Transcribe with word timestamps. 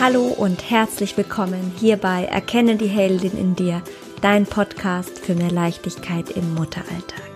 Hallo 0.00 0.26
und 0.26 0.70
herzlich 0.70 1.16
willkommen 1.16 1.72
hier 1.78 1.96
bei 1.96 2.24
Erkenne 2.24 2.76
die 2.76 2.88
Heldin 2.88 3.38
in 3.38 3.54
dir, 3.54 3.80
dein 4.20 4.44
Podcast 4.44 5.18
für 5.18 5.34
mehr 5.34 5.50
Leichtigkeit 5.50 6.30
im 6.30 6.54
Mutteralltag. 6.54 7.30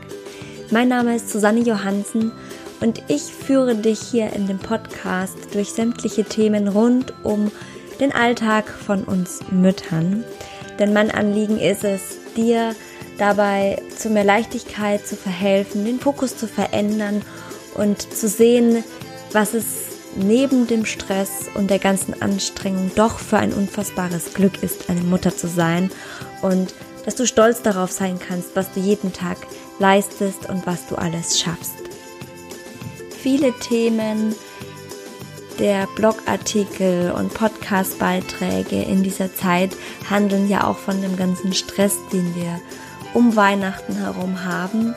Mein 0.71 0.89
Name 0.89 1.17
ist 1.17 1.31
Susanne 1.31 1.61
Johansen 1.61 2.33
und 2.81 3.03
ich 3.09 3.23
führe 3.23 3.75
dich 3.75 4.01
hier 4.01 4.33
in 4.35 4.47
dem 4.47 4.59
Podcast 4.59 5.55
durch 5.55 5.71
sämtliche 5.73 6.25
Themen 6.25 6.69
rund 6.69 7.15
um 7.23 7.51
den 8.01 8.13
Alltag 8.13 8.69
von 8.69 9.05
uns 9.05 9.41
Müttern. 9.51 10.25
Denn 10.79 10.93
mein 10.93 11.11
Anliegen 11.11 11.59
ist 11.59 11.85
es, 11.85 12.19
dir 12.37 12.75
dabei 13.19 13.81
zu 13.97 14.11
mehr 14.11 14.25
Leichtigkeit 14.25 15.07
zu 15.07 15.17
verhelfen, 15.17 15.85
den 15.85 16.01
Fokus 16.01 16.37
zu 16.37 16.47
verändern 16.47 17.23
und 17.75 18.03
zu 18.03 18.29
sehen, 18.29 18.85
was 19.33 19.55
es 19.55 19.88
neben 20.17 20.67
dem 20.67 20.85
Stress 20.85 21.47
und 21.55 21.71
der 21.71 21.79
ganzen 21.79 22.21
Anstrengung 22.21 22.91
doch 22.95 23.19
für 23.19 23.39
ein 23.39 23.53
unfassbares 23.53 24.35
Glück 24.35 24.63
ist, 24.63 24.91
eine 24.91 25.03
Mutter 25.03 25.37
zu 25.37 25.49
sein 25.49 25.91
und 26.43 26.75
dass 27.05 27.15
du 27.17 27.27
stolz 27.27 27.63
darauf 27.63 27.91
sein 27.91 28.19
kannst, 28.19 28.55
was 28.55 28.71
du 28.73 28.81
jeden 28.81 29.13
Tag 29.13 29.39
leistest 29.79 30.49
und 30.49 30.67
was 30.67 30.87
du 30.89 30.97
alles 30.97 31.41
schaffst. 31.41 31.75
Viele 33.19 33.53
Themen 33.59 34.35
der 35.59 35.89
Blogartikel 35.97 37.11
und 37.11 37.35
Podcastbeiträge 37.35 38.83
in 38.83 39.03
dieser 39.03 39.35
Zeit 39.35 39.71
handeln 40.09 40.49
ja 40.49 40.65
auch 40.65 40.79
von 40.79 41.01
dem 41.03 41.17
ganzen 41.17 41.53
Stress, 41.53 41.97
den 42.13 42.35
wir 42.37 42.61
um 43.15 43.35
Weihnachten 43.35 43.97
herum 43.97 44.45
haben. 44.45 44.95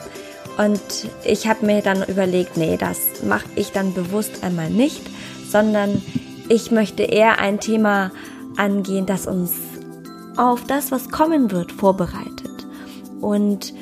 Und 0.58 0.80
ich 1.24 1.46
habe 1.46 1.64
mir 1.64 1.80
dann 1.80 2.02
überlegt, 2.04 2.56
nee, 2.56 2.76
das 2.76 3.22
mache 3.24 3.46
ich 3.56 3.72
dann 3.72 3.94
bewusst 3.94 4.42
einmal 4.44 4.70
nicht, 4.70 5.02
sondern 5.48 6.02
ich 6.48 6.70
möchte 6.70 7.02
eher 7.04 7.38
ein 7.38 7.58
Thema 7.60 8.10
angehen, 8.56 9.06
das 9.06 9.26
uns 9.26 9.54
auf 10.36 10.64
das, 10.64 10.90
was 10.90 11.10
kommen 11.10 11.50
wird, 11.50 11.72
vorbereitet. 11.72 12.66
Und 13.20 13.72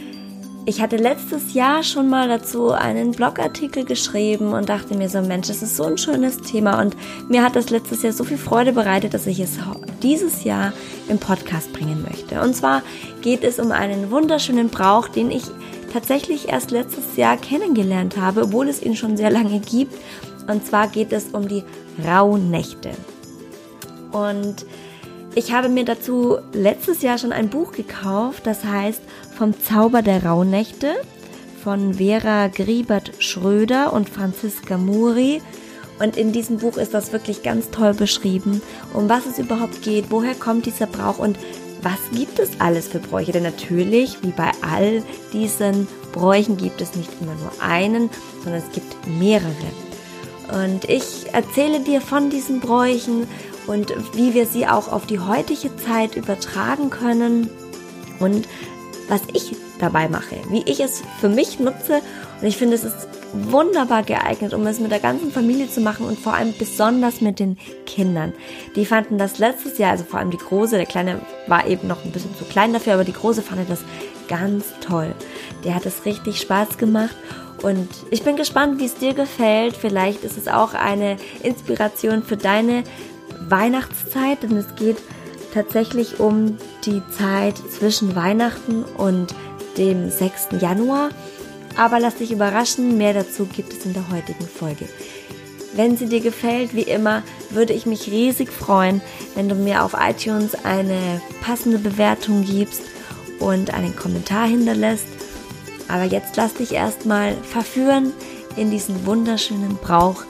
ich 0.67 0.81
hatte 0.81 0.97
letztes 0.97 1.55
Jahr 1.55 1.83
schon 1.83 2.09
mal 2.09 2.29
dazu 2.29 2.71
einen 2.71 3.13
Blogartikel 3.13 3.85
geschrieben 3.85 4.53
und 4.53 4.69
dachte 4.69 4.95
mir 4.95 5.09
so, 5.09 5.21
Mensch, 5.23 5.49
das 5.49 5.63
ist 5.63 5.77
so 5.77 5.85
ein 5.85 5.99
schönes 5.99 6.39
Thema 6.39 6.81
und 6.81 6.97
mir 7.29 7.43
hat 7.43 7.57
das 7.57 7.71
letztes 7.71 8.03
Jahr 8.03 8.13
so 8.13 8.25
viel 8.25 8.39
Freude 8.39 8.73
bereitet, 8.73 9.15
dass 9.15 9.27
ich 9.27 9.41
es 9.41 9.59
dieses 10.03 10.45
Jahr 10.45 10.73
im 11.09 11.19
Podcast 11.19 11.73
bringen 11.73 12.03
möchte. 12.09 12.41
Und 12.41 12.55
zwar 12.55 12.83
geht 13.23 13.43
es 13.43 13.59
um 13.59 13.73
einen 13.73 14.11
wunderschönen 14.11 14.69
Brauch, 14.69 15.09
den 15.09 15.31
ich 15.31 15.45
tatsächlich 15.93 16.49
erst 16.49 16.71
letztes 16.71 17.17
Jahr 17.17 17.37
kennengelernt 17.37 18.17
habe, 18.17 18.43
obwohl 18.43 18.69
es 18.69 18.83
ihn 18.83 18.97
schon 18.97 19.17
sehr 19.17 19.31
lange 19.31 19.61
gibt. 19.61 19.95
Und 20.47 20.67
zwar 20.67 20.89
geht 20.89 21.13
es 21.13 21.29
um 21.33 21.49
die 21.49 21.65
Rauhnächte. 22.07 22.91
Und 24.13 24.67
ich 25.35 25.53
habe 25.53 25.69
mir 25.69 25.85
dazu 25.85 26.39
letztes 26.53 27.03
Jahr 27.03 27.19
schon 27.19 27.33
ein 27.33 27.49
Buch 27.49 27.73
gekauft, 27.73 28.47
das 28.47 28.65
heißt 28.65 29.01
Vom 29.37 29.55
Zauber 29.61 30.03
der 30.03 30.25
Rauhnächte 30.25 30.97
von 31.63 31.95
Vera 31.95 32.49
Griebert 32.49 33.13
Schröder 33.19 33.93
und 33.93 34.09
Franziska 34.09 34.79
Muri. 34.79 35.43
Und 35.99 36.17
in 36.17 36.33
diesem 36.33 36.57
Buch 36.59 36.79
ist 36.79 36.95
das 36.95 37.13
wirklich 37.13 37.43
ganz 37.43 37.71
toll 37.71 37.93
beschrieben, 37.93 38.63
um 38.95 39.09
was 39.09 39.27
es 39.27 39.39
überhaupt 39.39 39.83
geht, 39.83 40.07
woher 40.11 40.35
kommt 40.35 40.65
dieser 40.65 40.87
Brauch 40.87 41.19
und 41.19 41.39
was 41.83 41.99
gibt 42.15 42.39
es 42.39 42.61
alles 42.61 42.89
für 42.89 42.99
Bräuche? 42.99 43.33
Denn 43.33 43.43
natürlich, 43.43 44.19
wie 44.23 44.33
bei 44.33 44.51
all 44.63 45.03
diesen 45.33 45.87
Bräuchen, 46.13 46.57
gibt 46.57 46.81
es 46.81 46.95
nicht 46.95 47.11
immer 47.21 47.35
nur 47.35 47.53
einen, 47.61 48.11
sondern 48.43 48.63
es 48.63 48.73
gibt 48.73 49.07
mehrere. 49.07 49.55
Und 50.65 50.85
ich 50.89 51.33
erzähle 51.33 51.81
dir 51.81 52.01
von 52.01 52.29
diesen 52.29 52.61
Bräuchen 52.61 53.29
und 53.71 53.95
wie 54.17 54.35
wir 54.35 54.47
sie 54.47 54.67
auch 54.67 54.91
auf 54.91 55.07
die 55.07 55.21
heutige 55.21 55.75
Zeit 55.77 56.17
übertragen 56.17 56.91
können 56.91 57.49
und 58.19 58.49
was 59.09 59.21
ich 59.33 59.55
dabei 59.79 60.09
mache, 60.09 60.35
wie 60.51 60.65
ich 60.67 60.81
es 60.81 61.03
für 61.21 61.29
mich 61.29 61.61
nutze. 61.61 62.01
Und 62.41 62.47
ich 62.49 62.57
finde, 62.57 62.75
es 62.75 62.83
ist 62.83 63.07
wunderbar 63.33 64.03
geeignet, 64.03 64.55
um 64.55 64.67
es 64.67 64.81
mit 64.81 64.91
der 64.91 64.99
ganzen 64.99 65.31
Familie 65.31 65.71
zu 65.71 65.81
machen 65.81 66.05
und 66.05 66.19
vor 66.19 66.35
allem 66.35 66.53
besonders 66.59 67.21
mit 67.21 67.39
den 67.39 67.59
Kindern. 67.87 68.33
Die 68.75 68.85
fanden 68.85 69.19
das 69.19 69.39
letztes 69.39 69.79
Jahr, 69.79 69.93
also 69.93 70.03
vor 70.03 70.19
allem 70.19 70.33
die 70.33 70.37
Große, 70.37 70.77
der 70.77 70.87
Kleine 70.87 71.21
war 71.47 71.69
eben 71.69 71.87
noch 71.87 72.05
ein 72.05 72.11
bisschen 72.11 72.35
zu 72.37 72.45
klein 72.45 72.73
dafür, 72.73 72.95
aber 72.95 73.05
die 73.05 73.13
Große 73.13 73.41
fand 73.41 73.71
das 73.71 73.85
ganz 74.27 74.65
toll. 74.81 75.15
Der 75.65 75.77
hat 75.77 75.87
es 75.87 76.05
richtig 76.05 76.41
Spaß 76.41 76.77
gemacht 76.77 77.15
und 77.63 77.89
ich 78.11 78.23
bin 78.23 78.37
gespannt, 78.37 78.81
wie 78.81 78.87
es 78.87 78.95
dir 78.95 79.15
gefällt. 79.15 79.77
Vielleicht 79.77 80.25
ist 80.25 80.39
es 80.39 80.49
auch 80.49 80.75
eine 80.75 81.17
Inspiration 81.43 82.23
für 82.23 82.37
deine 82.37 82.85
Weihnachtszeit, 83.49 84.43
denn 84.43 84.57
es 84.57 84.75
geht 84.77 84.99
tatsächlich 85.53 86.21
um 86.21 86.57
die 86.85 87.03
Zeit 87.11 87.57
zwischen 87.59 88.15
Weihnachten 88.15 88.85
und 88.85 89.35
dem 89.77 90.11
6. 90.11 90.61
Januar. 90.61 91.11
Aber 91.77 92.01
lass 92.01 92.17
dich 92.17 92.33
überraschen, 92.33 92.99
mehr 92.99 93.15
dazu 93.15 93.47
gibt 93.47 93.73
es 93.73 93.87
in 93.87 93.95
der 93.95 94.11
heutigen 94.11 94.47
Folge. 94.47 94.89
Wenn 95.73 95.97
sie 95.97 96.07
dir 96.07 96.21
gefällt, 96.21 96.75
wie 96.75 96.83
immer, 96.83 97.23
würde 97.51 97.73
ich 97.73 97.87
mich 97.87 98.11
riesig 98.11 98.51
freuen, 98.51 99.01
wenn 99.35 99.49
du 99.49 99.55
mir 99.55 99.85
auf 99.85 99.95
iTunes 99.99 100.65
eine 100.65 101.21
passende 101.43 101.79
Bewertung 101.79 102.45
gibst 102.45 102.83
und 103.39 103.73
einen 103.73 103.95
Kommentar 103.95 104.49
hinterlässt. 104.49 105.07
Aber 105.89 106.05
jetzt 106.05 106.37
lass 106.37 106.55
dich 106.55 106.73
erstmal 106.73 107.35
verführen 107.37 108.13
in 108.57 108.71
diesen 108.71 109.07
wunderschönen 109.07 109.77
Brauch 109.77 110.25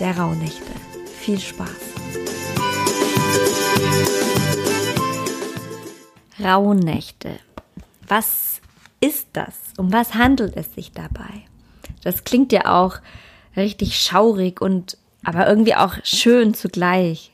der 0.00 0.16
Rauhnächte. 0.16 0.72
Viel 1.20 1.38
Spaß! 1.38 1.85
Rauhnächte. 6.42 7.38
Was 8.06 8.60
ist 9.00 9.28
das? 9.32 9.54
Um 9.76 9.92
was 9.92 10.14
handelt 10.14 10.56
es 10.56 10.74
sich 10.74 10.92
dabei? 10.92 11.44
Das 12.02 12.24
klingt 12.24 12.52
ja 12.52 12.72
auch 12.72 12.98
richtig 13.56 13.98
schaurig 13.98 14.60
und 14.60 14.98
aber 15.24 15.48
irgendwie 15.48 15.74
auch 15.74 15.94
schön 16.04 16.54
zugleich. 16.54 17.32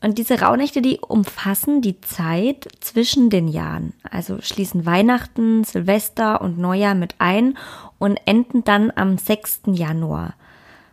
Und 0.00 0.18
diese 0.18 0.40
Rauhnächte, 0.40 0.80
die 0.80 1.00
umfassen 1.00 1.82
die 1.82 2.00
Zeit 2.00 2.68
zwischen 2.80 3.30
den 3.30 3.48
Jahren, 3.48 3.94
also 4.08 4.38
schließen 4.40 4.86
Weihnachten, 4.86 5.64
Silvester 5.64 6.40
und 6.40 6.56
Neujahr 6.56 6.94
mit 6.94 7.16
ein 7.18 7.58
und 7.98 8.16
enden 8.24 8.62
dann 8.62 8.92
am 8.94 9.18
6. 9.18 9.62
Januar, 9.72 10.34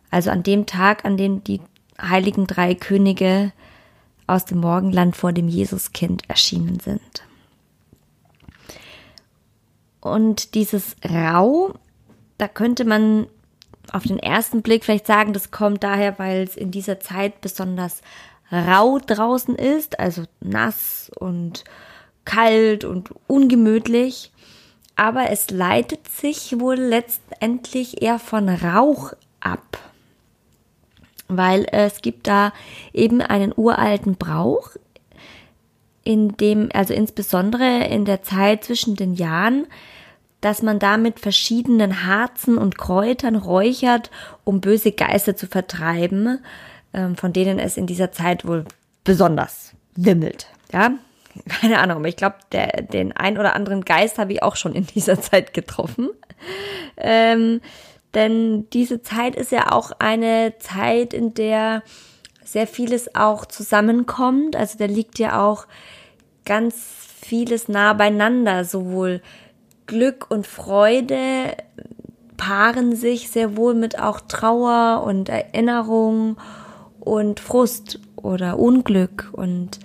also 0.10 0.32
an 0.32 0.42
dem 0.42 0.66
Tag, 0.66 1.06
an 1.06 1.18
dem 1.18 1.44
die 1.44 1.62
heiligen 2.02 2.48
drei 2.48 2.74
Könige 2.74 3.52
aus 4.28 4.46
dem 4.46 4.60
Morgenland 4.60 5.16
vor 5.16 5.34
dem 5.34 5.48
Jesuskind 5.48 6.28
erschienen 6.30 6.80
sind. 6.80 7.24
Und 10.02 10.54
dieses 10.54 10.96
Rau, 11.04 11.74
da 12.38 12.48
könnte 12.48 12.86
man 12.86 13.28
auf 13.92 14.04
den 14.04 14.20
ersten 14.20 14.62
Blick 14.62 14.86
vielleicht 14.86 15.08
sagen, 15.08 15.34
das 15.34 15.52
kommt 15.52 15.84
daher, 15.84 16.20
weil 16.20 16.44
es 16.44 16.56
in 16.56 16.72
dieser 16.72 17.00
Zeit 17.00 17.42
besonders 17.42 18.02
rau 18.52 19.00
draußen 19.00 19.56
ist, 19.56 20.00
also 20.00 20.24
nass 20.42 21.12
und 21.20 21.64
kalt 22.24 22.84
und 22.84 23.10
ungemütlich. 23.28 24.32
Aber 24.96 25.30
es 25.30 25.50
leitet 25.50 26.08
sich 26.08 26.60
wohl 26.60 26.76
letztendlich 26.76 28.02
eher 28.02 28.20
von 28.20 28.48
Rauch 28.48 29.14
ab 29.40 29.80
weil 31.28 31.66
es 31.72 32.02
gibt 32.02 32.28
da 32.28 32.54
eben 32.94 33.22
einen 33.22 33.54
uralten 33.56 34.16
Brauch, 34.16 34.72
in 36.04 36.38
dem, 36.38 36.70
also 36.74 36.94
insbesondere 36.94 37.86
in 37.86 38.06
der 38.06 38.22
Zeit 38.22 38.64
zwischen 38.64 38.96
den 38.96 39.16
Jahren, 39.16 39.66
dass 40.40 40.62
man 40.62 40.78
da 40.78 40.98
mit 40.98 41.20
verschiedenen 41.20 42.06
Harzen 42.06 42.60
und 42.60 42.78
Kräutern 42.78 43.36
räuchert, 43.36 44.12
um 44.44 44.62
böse 44.62 44.92
Geister 44.92 45.36
zu 45.36 45.48
vertreiben, 45.48 46.40
ähm, 46.94 47.16
von 47.16 47.34
denen 47.34 47.58
es 47.58 47.76
in 47.76 47.88
dieser 47.88 48.12
Zeit 48.12 48.48
wohl 48.48 48.66
besonders 49.04 49.74
wimmelt. 49.96 50.48
Ja, 50.72 50.92
keine 51.50 51.80
Ahnung, 51.80 52.06
ich 52.06 52.16
glaube, 52.16 52.36
den 52.52 53.12
ein 53.12 53.40
oder 53.40 53.56
anderen 53.56 53.84
Geist 53.84 54.20
habe 54.20 54.34
ich 54.34 54.44
auch 54.44 54.56
schon 54.56 54.74
in 54.74 54.86
dieser 54.86 55.20
Zeit 55.20 55.54
getroffen. 55.56 56.10
Ähm, 56.98 57.62
denn 58.16 58.70
diese 58.72 59.02
Zeit 59.02 59.36
ist 59.36 59.52
ja 59.52 59.72
auch 59.72 59.92
eine 60.00 60.54
Zeit, 60.60 61.14
in 61.14 61.34
der 61.34 61.84
sehr 62.44 62.68
vieles 62.68 63.16
auch 63.16 63.46
zusammenkommt. 63.46 64.56
Also 64.56 64.78
da 64.78 64.86
liegt 64.86 65.20
ja 65.20 65.46
auch 65.46 65.68
ganz 66.46 66.76
vieles 67.22 67.68
nah 67.68 67.94
beieinander. 67.94 68.64
Sowohl 68.64 69.22
Glück 69.88 70.28
und 70.30 70.48
Freude 70.48 71.56
paaren 72.38 72.96
sich 72.96 73.30
sehr 73.30 73.58
wohl 73.58 73.74
mit 73.74 74.00
auch 74.00 74.22
Trauer 74.22 75.04
und 75.06 75.30
Erinnerung 75.30 76.38
und 77.00 77.40
Frust 77.40 78.00
oder 78.16 78.58
Unglück 78.58 79.30
und 79.32 79.80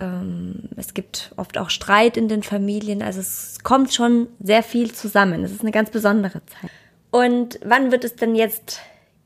ähm, 0.00 0.70
es 0.76 0.94
gibt 0.94 1.32
oft 1.36 1.58
auch 1.58 1.70
Streit 1.70 2.16
in 2.16 2.28
den 2.28 2.42
Familien. 2.42 3.02
Also 3.02 3.20
es 3.20 3.58
kommt 3.62 3.92
schon 3.92 4.28
sehr 4.40 4.62
viel 4.62 4.92
zusammen. 4.92 5.44
Es 5.44 5.52
ist 5.52 5.60
eine 5.60 5.70
ganz 5.70 5.90
besondere 5.90 6.44
Zeit. 6.46 6.70
Und 7.14 7.60
wann 7.64 7.92
wird 7.92 8.02
es 8.02 8.16
denn 8.16 8.34
jetzt 8.34 8.80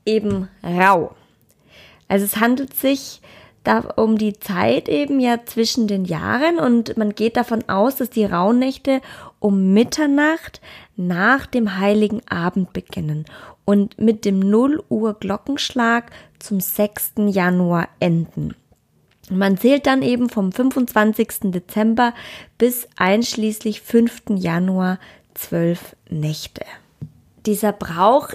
eben 0.05 0.47
rau? 0.63 1.15
Also 2.07 2.23
es 2.23 2.37
handelt 2.37 2.75
sich 2.75 3.19
da 3.63 3.79
um 3.79 4.19
die 4.19 4.37
Zeit 4.37 4.87
eben 4.87 5.19
ja 5.19 5.43
zwischen 5.43 5.87
den 5.87 6.05
Jahren 6.05 6.59
und 6.59 6.97
man 6.97 7.15
geht 7.15 7.35
davon 7.35 7.67
aus, 7.67 7.95
dass 7.95 8.11
die 8.11 8.25
Rauhnächte 8.25 9.01
um 9.39 9.73
Mitternacht 9.73 10.61
nach 10.97 11.47
dem 11.47 11.79
heiligen 11.79 12.21
Abend 12.29 12.73
beginnen 12.73 13.25
und 13.65 13.99
mit 13.99 14.23
dem 14.23 14.37
0 14.37 14.83
Uhr 14.89 15.15
Glockenschlag 15.15 16.11
zum 16.37 16.59
6. 16.59 17.13
Januar 17.29 17.87
enden. 17.99 18.53
Man 19.31 19.57
zählt 19.57 19.87
dann 19.87 20.03
eben 20.03 20.29
vom 20.29 20.51
25. 20.51 21.51
Dezember 21.51 22.13
bis 22.59 22.87
einschließlich 22.97 23.81
5. 23.81 24.25
Januar 24.35 24.99
zwölf 25.33 25.95
Nächte. 26.07 26.65
Dieser 27.45 27.71
Brauch, 27.71 28.29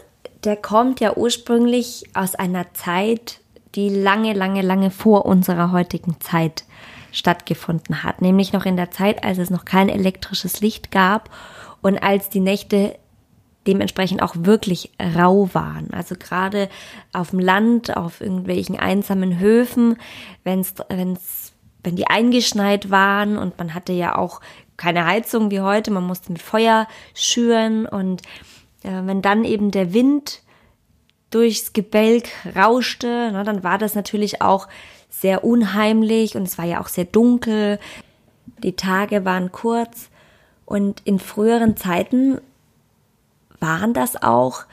der 0.44 0.56
kommt 0.56 1.00
ja 1.00 1.16
ursprünglich 1.16 2.04
aus 2.14 2.34
einer 2.34 2.72
Zeit, 2.74 3.40
die 3.74 3.88
lange, 3.88 4.32
lange, 4.32 4.62
lange 4.62 4.90
vor 4.90 5.26
unserer 5.26 5.72
heutigen 5.72 6.20
Zeit 6.20 6.64
stattgefunden 7.12 8.02
hat, 8.02 8.22
nämlich 8.22 8.52
noch 8.52 8.66
in 8.66 8.76
der 8.76 8.90
Zeit, 8.90 9.24
als 9.24 9.38
es 9.38 9.50
noch 9.50 9.64
kein 9.64 9.88
elektrisches 9.88 10.60
Licht 10.60 10.90
gab 10.90 11.30
und 11.80 12.02
als 12.02 12.28
die 12.28 12.40
Nächte 12.40 12.96
dementsprechend 13.66 14.22
auch 14.22 14.34
wirklich 14.38 14.90
rau 15.00 15.48
waren. 15.52 15.92
Also 15.92 16.16
gerade 16.18 16.68
auf 17.12 17.30
dem 17.30 17.38
Land, 17.38 17.96
auf 17.96 18.20
irgendwelchen 18.20 18.78
einsamen 18.78 19.38
Höfen, 19.38 19.96
wenn's, 20.42 20.74
wenn's, 20.88 21.52
wenn 21.82 21.96
die 21.96 22.06
eingeschneit 22.06 22.90
waren 22.90 23.38
und 23.38 23.58
man 23.58 23.74
hatte 23.74 23.92
ja 23.92 24.16
auch 24.16 24.40
keine 24.76 25.06
Heizung 25.06 25.50
wie 25.50 25.60
heute, 25.60 25.90
man 25.90 26.04
musste 26.04 26.32
mit 26.32 26.42
Feuer 26.42 26.88
schüren 27.14 27.86
und 27.86 28.22
wenn 28.84 29.22
dann 29.22 29.44
eben 29.44 29.70
der 29.70 29.92
Wind 29.92 30.42
durchs 31.30 31.72
Gebälk 31.72 32.28
rauschte, 32.54 33.32
ne, 33.32 33.42
dann 33.44 33.64
war 33.64 33.78
das 33.78 33.94
natürlich 33.94 34.40
auch 34.40 34.68
sehr 35.10 35.44
unheimlich 35.44 36.36
und 36.36 36.42
es 36.42 36.58
war 36.58 36.64
ja 36.64 36.80
auch 36.80 36.88
sehr 36.88 37.04
dunkel. 37.04 37.78
Die 38.62 38.76
Tage 38.76 39.24
waren 39.24 39.52
kurz 39.52 40.10
und 40.66 41.02
in 41.04 41.18
früheren 41.18 41.76
Zeiten 41.76 42.40
waren 43.58 43.94
das 43.94 44.22
auch 44.22 44.64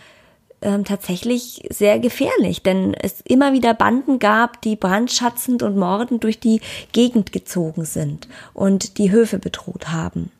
ähm, 0.62 0.86
tatsächlich 0.86 1.64
sehr 1.70 2.00
gefährlich, 2.00 2.62
denn 2.62 2.94
es 2.94 3.22
immer 3.22 3.54
wieder 3.54 3.74
Banden 3.74 4.20
gab, 4.20 4.62
die 4.62 4.76
brandschatzend 4.76 5.64
und 5.64 5.78
mordend 5.78 6.24
durch 6.24 6.40
die 6.40 6.62
Gegend 6.92 7.32
gezogen 7.32 7.86
sind 7.86 8.28
und 8.54 8.98
die 8.98 9.12
Höfe 9.12 9.40
bedroht 9.40 9.90
haben. 9.90 10.32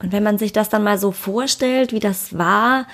Und 0.00 0.12
wenn 0.12 0.22
man 0.22 0.38
sich 0.38 0.52
das 0.52 0.68
dann 0.68 0.84
mal 0.84 0.98
so 0.98 1.10
vorstellt, 1.12 1.92
wie 1.92 2.00
das 2.00 2.36
war, 2.38 2.86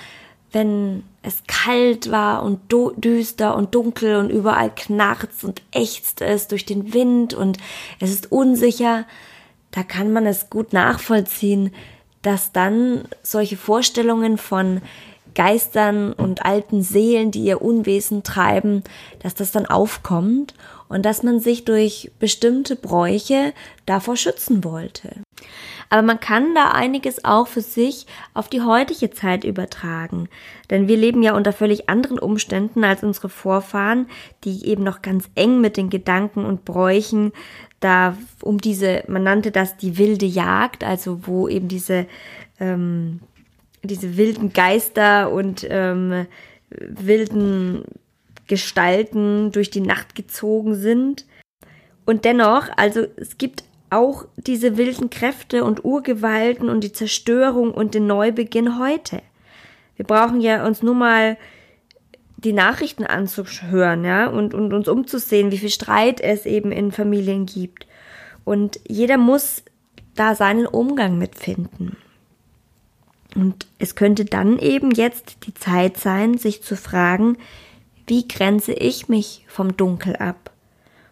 wenn 0.51 1.03
es 1.21 1.43
kalt 1.47 2.11
war 2.11 2.43
und 2.43 2.71
düster 2.97 3.55
und 3.55 3.75
dunkel 3.75 4.15
und 4.15 4.29
überall 4.29 4.71
knarzt 4.73 5.43
und 5.43 5.61
ächzt 5.71 6.21
es 6.21 6.47
durch 6.47 6.65
den 6.65 6.93
Wind 6.93 7.33
und 7.33 7.57
es 7.99 8.09
ist 8.09 8.31
unsicher, 8.31 9.05
da 9.71 9.83
kann 9.83 10.13
man 10.13 10.25
es 10.25 10.49
gut 10.49 10.71
nachvollziehen, 10.71 11.71
dass 12.21 12.53
dann 12.53 13.03
solche 13.21 13.57
Vorstellungen 13.57 14.37
von 14.37 14.81
Geistern 15.35 16.13
und 16.13 16.45
alten 16.45 16.81
Seelen, 16.81 17.29
die 17.29 17.43
ihr 17.43 17.61
Unwesen 17.61 18.23
treiben, 18.23 18.83
dass 19.19 19.35
das 19.35 19.51
dann 19.51 19.65
aufkommt 19.65 20.53
und 20.87 21.05
dass 21.05 21.23
man 21.23 21.41
sich 21.41 21.65
durch 21.65 22.11
bestimmte 22.19 22.77
Bräuche 22.77 23.53
davor 23.85 24.15
schützen 24.15 24.63
wollte. 24.63 25.09
Aber 25.89 26.01
man 26.01 26.19
kann 26.19 26.55
da 26.55 26.71
einiges 26.71 27.23
auch 27.25 27.47
für 27.47 27.61
sich 27.61 28.05
auf 28.33 28.49
die 28.49 28.61
heutige 28.61 29.11
Zeit 29.11 29.43
übertragen. 29.43 30.29
Denn 30.69 30.87
wir 30.87 30.97
leben 30.97 31.21
ja 31.21 31.35
unter 31.35 31.53
völlig 31.53 31.89
anderen 31.89 32.19
Umständen 32.19 32.83
als 32.83 33.03
unsere 33.03 33.29
Vorfahren, 33.29 34.07
die 34.43 34.65
eben 34.65 34.83
noch 34.83 35.01
ganz 35.01 35.29
eng 35.35 35.61
mit 35.61 35.77
den 35.77 35.89
Gedanken 35.89 36.45
und 36.45 36.65
Bräuchen 36.65 37.31
da 37.79 38.17
um 38.41 38.59
diese, 38.59 39.03
man 39.07 39.23
nannte 39.23 39.51
das 39.51 39.77
die 39.77 39.97
wilde 39.97 40.25
Jagd, 40.25 40.83
also 40.83 41.27
wo 41.27 41.47
eben 41.47 41.67
diese, 41.67 42.07
ähm, 42.59 43.19
diese 43.83 44.17
wilden 44.17 44.53
Geister 44.53 45.31
und 45.31 45.65
ähm, 45.69 46.25
wilden 46.69 47.83
Gestalten 48.47 49.51
durch 49.51 49.69
die 49.69 49.81
Nacht 49.81 50.15
gezogen 50.15 50.73
sind. 50.75 51.25
Und 52.05 52.25
dennoch, 52.25 52.69
also 52.75 53.05
es 53.17 53.37
gibt 53.37 53.63
auch 53.95 54.25
diese 54.35 54.77
wilden 54.77 55.09
Kräfte 55.09 55.63
und 55.63 55.85
Urgewalten 55.85 56.69
und 56.69 56.83
die 56.83 56.91
Zerstörung 56.91 57.71
und 57.71 57.93
den 57.93 58.07
Neubeginn 58.07 58.79
heute. 58.79 59.21
Wir 59.95 60.05
brauchen 60.05 60.41
ja 60.41 60.65
uns 60.65 60.83
nur 60.83 60.95
mal 60.95 61.37
die 62.37 62.53
Nachrichten 62.53 63.05
anzuhören, 63.05 64.03
ja, 64.03 64.27
und, 64.27 64.53
und 64.53 64.73
uns 64.73 64.87
umzusehen, 64.87 65.51
wie 65.51 65.57
viel 65.57 65.69
Streit 65.69 66.21
es 66.21 66.45
eben 66.45 66.71
in 66.71 66.91
Familien 66.91 67.45
gibt. 67.45 67.87
Und 68.43 68.79
jeder 68.87 69.17
muss 69.17 69.63
da 70.15 70.35
seinen 70.35 70.67
Umgang 70.67 71.17
mitfinden. 71.17 71.97
Und 73.35 73.67
es 73.79 73.95
könnte 73.95 74.25
dann 74.25 74.59
eben 74.59 74.91
jetzt 74.91 75.45
die 75.45 75.53
Zeit 75.53 75.97
sein, 75.97 76.37
sich 76.37 76.63
zu 76.63 76.77
fragen, 76.77 77.37
wie 78.07 78.27
grenze 78.27 78.73
ich 78.73 79.09
mich 79.09 79.45
vom 79.47 79.75
Dunkel 79.75 80.15
ab? 80.15 80.51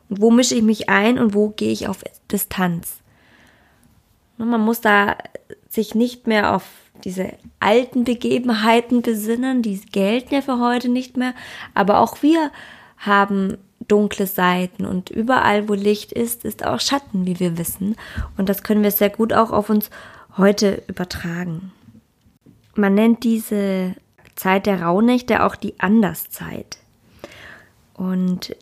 Und 0.10 0.22
wo 0.22 0.32
mische 0.32 0.56
ich 0.56 0.64
mich 0.64 0.90
ein 0.90 1.18
und 1.18 1.34
wo 1.34 1.50
gehe 1.50 1.72
ich 1.72 1.88
auf 1.88 2.04
Distanz? 2.32 2.98
Man 4.38 4.62
muss 4.62 4.82
da 4.82 5.18
sich 5.70 5.96
nicht 5.96 6.28
mehr 6.28 6.56
auf 6.56 6.64
diese 7.04 7.34
alten 7.60 8.04
Begebenheiten 8.04 9.02
besinnen, 9.02 9.62
die 9.62 9.80
gelten 9.80 10.34
ja 10.34 10.42
für 10.42 10.60
heute 10.60 10.90
nicht 10.90 11.18
mehr, 11.18 11.34
aber 11.74 12.00
auch 12.00 12.22
wir 12.22 12.52
haben 12.98 13.58
dunkle 13.88 14.28
Seiten 14.28 14.86
und 14.86 15.10
überall, 15.10 15.68
wo 15.68 15.74
Licht 15.74 16.12
ist, 16.12 16.46
ist 16.46 16.66
auch 16.66 16.80
Schatten, 16.80 17.26
wie 17.26 17.40
wir 17.40 17.58
wissen. 17.58 17.96
Und 18.38 18.50
das 18.50 18.64
können 18.64 18.84
wir 18.84 18.92
sehr 18.92 19.10
gut 19.10 19.34
auch 19.34 19.52
auf 19.52 19.70
uns 19.70 19.90
heute 20.38 20.84
übertragen. 20.88 21.72
Man 22.76 22.96
nennt 22.96 23.24
diese 23.24 23.96
Zeit 24.36 24.66
der 24.66 24.82
Rauhnächte 24.82 25.44
auch 25.44 25.56
die 25.56 25.80
Anderszeit. 25.80 26.78
Und 27.94 28.56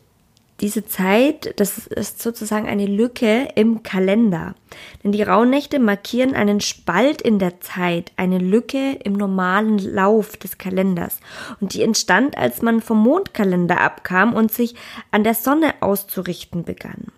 diese 0.62 0.86
Zeit, 0.86 1.58
das 1.58 1.88
ist 1.88 2.22
sozusagen 2.22 2.68
eine 2.68 2.86
Lücke 2.86 3.48
im 3.56 3.82
Kalender. 3.82 4.54
Denn 5.02 5.10
die 5.10 5.24
Rauhnächte 5.24 5.80
markieren 5.80 6.34
einen 6.34 6.60
Spalt 6.60 7.20
in 7.20 7.40
der 7.40 7.60
Zeit, 7.60 8.12
eine 8.16 8.38
Lücke 8.38 8.92
im 9.02 9.14
normalen 9.14 9.78
Lauf 9.78 10.36
des 10.36 10.58
Kalenders. 10.58 11.18
Und 11.60 11.74
die 11.74 11.82
entstand, 11.82 12.38
als 12.38 12.62
man 12.62 12.80
vom 12.80 13.02
Mondkalender 13.02 13.80
abkam 13.80 14.34
und 14.34 14.52
sich 14.52 14.76
an 15.10 15.24
der 15.24 15.34
Sonne 15.34 15.74
auszurichten 15.80 16.62
begann. 16.62 17.08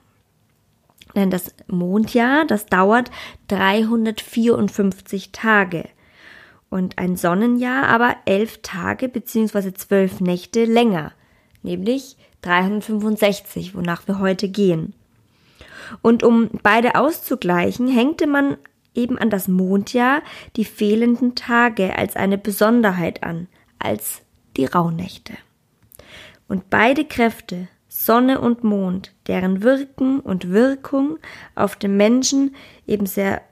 Denn 1.15 1.31
das 1.31 1.55
Mondjahr, 1.67 2.47
das 2.47 2.65
dauert 2.65 3.11
354 3.49 5.33
Tage. 5.33 5.85
Und 6.71 6.99
ein 6.99 7.17
Sonnenjahr 7.17 7.89
aber 7.89 8.17
elf 8.25 8.63
Tage 8.63 9.11
bzw. 9.11 9.75
zwölf 9.75 10.21
Nächte 10.21 10.65
länger, 10.65 11.13
nämlich 11.63 12.17
365, 12.45 13.75
wonach 13.75 14.07
wir 14.07 14.19
heute 14.19 14.49
gehen. 14.49 14.95
Und 16.03 16.23
um 16.23 16.51
beide 16.63 16.95
auszugleichen, 16.95 17.89
hängte 17.89 18.27
man 18.27 18.57
eben 18.95 19.19
an 19.19 19.31
das 19.31 19.49
Mondjahr 19.49 20.23
die 20.57 20.65
fehlenden 20.65 21.35
Tage 21.35 21.97
als 21.97 22.17
eine 22.17 22.39
Besonderheit 22.39 23.23
an, 23.23 23.49
als 23.79 24.23
die 24.57 24.67
Rauhnächte. 24.67 25.35
Und 26.49 26.71
beide 26.71 27.05
Kräfte, 27.05 27.69
Sonne 27.89 28.41
und 28.41 28.65
Mond, 28.65 29.13
deren 29.27 29.63
Wirken 29.63 30.21
und 30.21 30.51
Wirkung 30.51 31.19
auf 31.55 31.77
den 31.77 31.97
Menschen 31.97 32.55
eben 32.87 33.07
sehr 33.07 33.43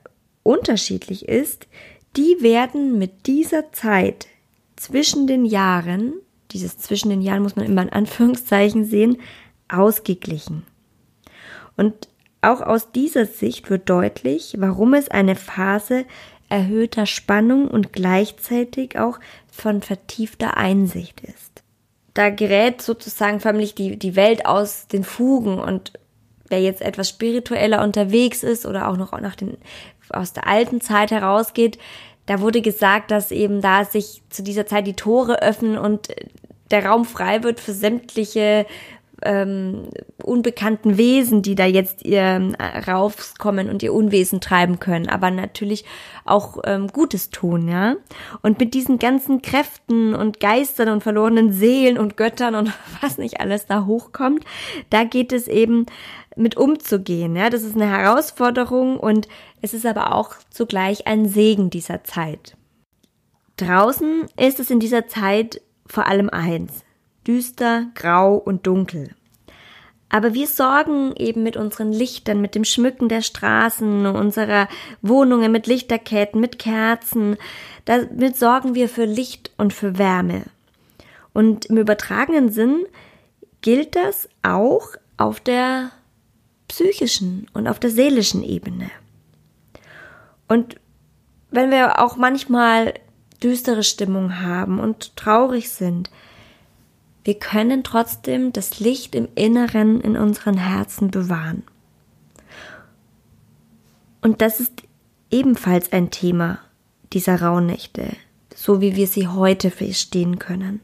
unterschiedlich 0.43 1.27
ist, 1.27 1.67
die 2.15 2.37
werden 2.41 2.97
mit 2.99 3.25
dieser 3.25 3.71
Zeit 3.71 4.27
zwischen 4.75 5.27
den 5.27 5.45
Jahren 5.45 6.13
dieses 6.53 6.77
zwischen 6.77 7.09
den 7.09 7.21
Jahren 7.21 7.43
muss 7.43 7.55
man 7.55 7.65
immer 7.65 7.81
in 7.81 7.89
Anführungszeichen 7.89 8.85
sehen, 8.85 9.17
ausgeglichen. 9.67 10.63
Und 11.75 12.07
auch 12.41 12.61
aus 12.61 12.91
dieser 12.91 13.25
Sicht 13.25 13.69
wird 13.69 13.89
deutlich, 13.89 14.55
warum 14.59 14.93
es 14.93 15.09
eine 15.09 15.35
Phase 15.35 16.05
erhöhter 16.49 17.05
Spannung 17.05 17.67
und 17.67 17.93
gleichzeitig 17.93 18.99
auch 18.99 19.19
von 19.51 19.81
vertiefter 19.81 20.57
Einsicht 20.57 21.21
ist. 21.21 21.63
Da 22.13 22.29
gerät 22.29 22.81
sozusagen 22.81 23.39
förmlich 23.39 23.73
die, 23.73 23.97
die 23.97 24.15
Welt 24.15 24.45
aus 24.45 24.87
den 24.87 25.03
Fugen 25.03 25.57
und 25.57 25.93
wer 26.49 26.61
jetzt 26.61 26.81
etwas 26.81 27.09
spiritueller 27.09 27.81
unterwegs 27.81 28.43
ist 28.43 28.67
oder 28.67 28.87
auch 28.87 28.97
noch 28.97 29.19
nach 29.19 29.35
den, 29.35 29.57
aus 30.09 30.33
der 30.33 30.47
alten 30.47 30.81
Zeit 30.81 31.09
herausgeht, 31.09 31.79
da 32.25 32.39
wurde 32.39 32.61
gesagt, 32.61 33.11
dass 33.11 33.31
eben 33.31 33.61
da 33.61 33.85
sich 33.85 34.21
zu 34.29 34.43
dieser 34.43 34.65
Zeit 34.65 34.87
die 34.87 34.95
Tore 34.95 35.41
öffnen 35.41 35.77
und 35.77 36.09
der 36.71 36.85
Raum 36.85 37.05
frei 37.05 37.43
wird 37.43 37.59
für 37.59 37.73
sämtliche 37.73 38.65
ähm, 39.21 39.89
unbekannten 40.23 40.97
Wesen, 40.97 41.41
die 41.41 41.55
da 41.55 41.65
jetzt 41.65 42.03
ihr 42.03 42.21
äh, 42.57 42.79
raufkommen 42.89 43.69
und 43.69 43.83
ihr 43.83 43.93
Unwesen 43.93 44.41
treiben 44.41 44.79
können, 44.79 45.07
aber 45.07 45.31
natürlich 45.31 45.85
auch 46.25 46.57
ähm, 46.65 46.87
Gutes 46.87 47.29
tun, 47.29 47.67
ja. 47.67 47.95
Und 48.41 48.59
mit 48.59 48.73
diesen 48.73 48.99
ganzen 48.99 49.41
Kräften 49.41 50.15
und 50.15 50.39
Geistern 50.39 50.89
und 50.89 51.03
verlorenen 51.03 51.53
Seelen 51.53 51.97
und 51.97 52.17
Göttern 52.17 52.55
und 52.55 52.71
was 53.01 53.17
nicht 53.17 53.39
alles 53.39 53.65
da 53.65 53.85
hochkommt, 53.85 54.43
da 54.89 55.03
geht 55.03 55.31
es 55.31 55.47
eben 55.47 55.85
mit 56.35 56.57
umzugehen, 56.57 57.35
ja. 57.35 57.49
Das 57.49 57.63
ist 57.63 57.75
eine 57.75 57.89
Herausforderung 57.89 58.99
und 58.99 59.27
es 59.61 59.73
ist 59.73 59.85
aber 59.85 60.15
auch 60.15 60.35
zugleich 60.49 61.07
ein 61.07 61.27
Segen 61.27 61.69
dieser 61.69 62.03
Zeit. 62.03 62.57
Draußen 63.57 64.25
ist 64.37 64.59
es 64.59 64.71
in 64.71 64.79
dieser 64.79 65.07
Zeit 65.07 65.61
vor 65.85 66.07
allem 66.07 66.29
eins, 66.29 66.83
düster, 67.27 67.87
grau 67.95 68.35
und 68.35 68.67
dunkel. 68.67 69.15
Aber 70.09 70.35
wir 70.35 70.45
sorgen 70.45 71.15
eben 71.15 71.41
mit 71.41 71.57
unseren 71.57 71.91
Lichtern, 71.91 72.39
mit 72.39 72.53
dem 72.53 72.65
Schmücken 72.65 73.09
der 73.09 73.21
Straßen, 73.21 74.05
unserer 74.05 74.67
Wohnungen, 75.01 75.51
mit 75.51 75.65
Lichterketten, 75.65 76.39
mit 76.39 76.59
Kerzen. 76.59 77.35
Damit 77.85 78.37
sorgen 78.37 78.75
wir 78.75 78.89
für 78.89 79.05
Licht 79.05 79.51
und 79.57 79.73
für 79.73 79.97
Wärme. 79.97 80.43
Und 81.33 81.65
im 81.65 81.77
übertragenen 81.77 82.51
Sinn 82.51 82.85
gilt 83.61 83.95
das 83.95 84.29
auch 84.43 84.89
auf 85.17 85.39
der 85.39 85.89
psychischen 86.67 87.47
und 87.53 87.67
auf 87.67 87.79
der 87.79 87.89
seelischen 87.89 88.43
Ebene. 88.43 88.91
Und 90.47 90.75
wenn 91.49 91.71
wir 91.71 91.99
auch 92.03 92.17
manchmal 92.17 92.93
düstere 93.41 93.83
Stimmung 93.83 94.41
haben 94.41 94.79
und 94.79 95.15
traurig 95.17 95.71
sind, 95.71 96.11
wir 97.23 97.35
können 97.35 97.83
trotzdem 97.83 98.51
das 98.51 98.79
Licht 98.79 99.15
im 99.15 99.27
Inneren 99.35 100.01
in 100.01 100.17
unseren 100.17 100.57
Herzen 100.57 101.09
bewahren. 101.11 101.63
Und 104.21 104.41
das 104.41 104.59
ist 104.59 104.83
ebenfalls 105.31 105.91
ein 105.91 106.11
Thema 106.11 106.59
dieser 107.11 107.41
Rauhnächte, 107.41 108.15
so 108.55 108.81
wie 108.81 108.95
wir 108.95 109.07
sie 109.07 109.27
heute 109.27 109.71
verstehen 109.71 110.39
können. 110.39 110.81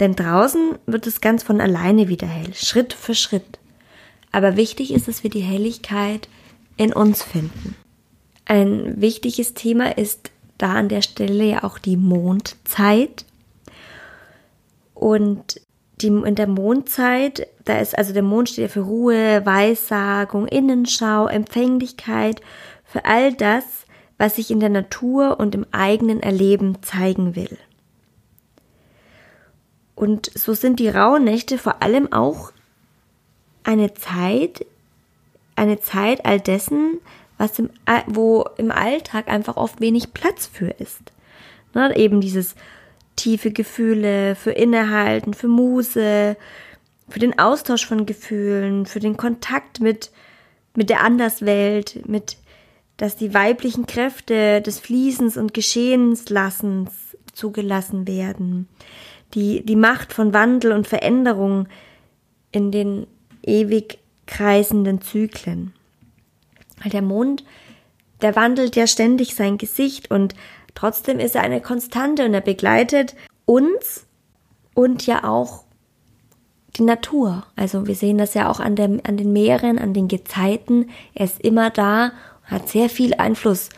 Denn 0.00 0.14
draußen 0.14 0.78
wird 0.86 1.06
es 1.06 1.20
ganz 1.20 1.42
von 1.42 1.60
alleine 1.60 2.08
wieder 2.08 2.26
hell, 2.26 2.52
Schritt 2.54 2.92
für 2.92 3.14
Schritt. 3.14 3.58
Aber 4.32 4.56
wichtig 4.56 4.92
ist, 4.92 5.08
dass 5.08 5.22
wir 5.22 5.30
die 5.30 5.40
Helligkeit 5.40 6.28
in 6.76 6.92
uns 6.92 7.22
finden. 7.22 7.74
Ein 8.44 9.00
wichtiges 9.00 9.54
Thema 9.54 9.96
ist 9.96 10.30
da 10.58 10.74
an 10.74 10.88
der 10.88 11.02
Stelle 11.02 11.44
ja 11.44 11.64
auch 11.64 11.78
die 11.78 11.96
Mondzeit. 11.96 13.24
Und 14.96 15.60
die, 16.00 16.06
in 16.06 16.34
der 16.34 16.46
Mondzeit, 16.46 17.48
da 17.66 17.78
ist 17.78 17.96
also 17.96 18.14
der 18.14 18.22
Mond 18.22 18.48
steht 18.48 18.62
ja 18.62 18.68
für 18.68 18.80
Ruhe, 18.80 19.44
Weissagung, 19.44 20.48
Innenschau, 20.48 21.26
Empfänglichkeit, 21.26 22.40
für 22.82 23.04
all 23.04 23.34
das, 23.34 23.64
was 24.16 24.36
sich 24.36 24.50
in 24.50 24.58
der 24.58 24.70
Natur 24.70 25.38
und 25.38 25.54
im 25.54 25.66
eigenen 25.72 26.20
Erleben 26.20 26.82
zeigen 26.82 27.36
will. 27.36 27.58
Und 29.94 30.30
so 30.34 30.54
sind 30.54 30.80
die 30.80 30.88
Rauhnächte 30.88 31.58
vor 31.58 31.82
allem 31.82 32.10
auch 32.10 32.52
eine 33.64 33.92
Zeit, 33.92 34.64
eine 35.56 35.78
Zeit 35.78 36.24
all 36.24 36.40
dessen, 36.40 37.00
was 37.36 37.58
im, 37.58 37.68
wo 38.06 38.46
im 38.56 38.70
Alltag 38.70 39.28
einfach 39.28 39.58
oft 39.58 39.82
wenig 39.82 40.14
Platz 40.14 40.46
für 40.46 40.68
ist. 40.68 41.12
Ne, 41.74 41.94
eben 41.98 42.22
dieses 42.22 42.54
tiefe 43.16 43.50
Gefühle, 43.50 44.36
für 44.36 44.52
Innehalten, 44.52 45.34
für 45.34 45.48
Muse, 45.48 46.36
für 47.08 47.18
den 47.18 47.38
Austausch 47.38 47.86
von 47.86 48.06
Gefühlen, 48.06 48.86
für 48.86 49.00
den 49.00 49.16
Kontakt 49.16 49.80
mit, 49.80 50.10
mit 50.74 50.90
der 50.90 51.02
Anderswelt, 51.02 52.06
mit, 52.06 52.36
dass 52.96 53.16
die 53.16 53.34
weiblichen 53.34 53.86
Kräfte 53.86 54.60
des 54.60 54.78
Fließens 54.78 55.36
und 55.36 55.54
Geschehenslassens 55.54 56.90
zugelassen 57.32 58.06
werden, 58.06 58.68
die, 59.34 59.64
die 59.64 59.76
Macht 59.76 60.12
von 60.12 60.32
Wandel 60.32 60.72
und 60.72 60.86
Veränderung 60.86 61.68
in 62.52 62.70
den 62.70 63.06
ewig 63.42 63.98
kreisenden 64.26 65.00
Zyklen. 65.00 65.72
Weil 66.82 66.90
der 66.90 67.02
Mond, 67.02 67.44
der 68.22 68.34
wandelt 68.34 68.76
ja 68.76 68.86
ständig 68.86 69.34
sein 69.34 69.58
Gesicht 69.58 70.10
und 70.10 70.34
trotzdem 70.76 71.18
ist 71.18 71.34
er 71.34 71.42
eine 71.42 71.60
Konstante 71.60 72.24
und 72.24 72.34
er 72.34 72.40
begleitet 72.40 73.16
uns 73.44 74.06
und 74.74 75.04
ja 75.06 75.24
auch 75.24 75.64
die 76.76 76.82
Natur. 76.82 77.44
Also 77.56 77.86
wir 77.86 77.94
sehen 77.94 78.18
das 78.18 78.34
ja 78.34 78.48
auch 78.48 78.60
an, 78.60 78.76
der, 78.76 79.00
an 79.04 79.16
den 79.16 79.32
Meeren, 79.32 79.78
an 79.78 79.94
den 79.94 80.06
Gezeiten. 80.06 80.90
Er 81.14 81.24
ist 81.24 81.40
immer 81.40 81.70
da 81.70 82.12
und 82.44 82.50
hat 82.50 82.68
sehr 82.68 82.88
viel 82.88 83.14
Einfluss 83.14 83.70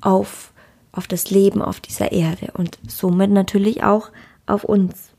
auf, 0.00 0.52
auf 0.92 1.06
das 1.06 1.30
Leben 1.30 1.60
auf 1.60 1.80
dieser 1.80 2.12
Erde 2.12 2.52
und 2.54 2.78
somit 2.88 3.30
natürlich 3.30 3.82
auch 3.82 4.10
auf 4.46 4.64
uns. 4.64 5.10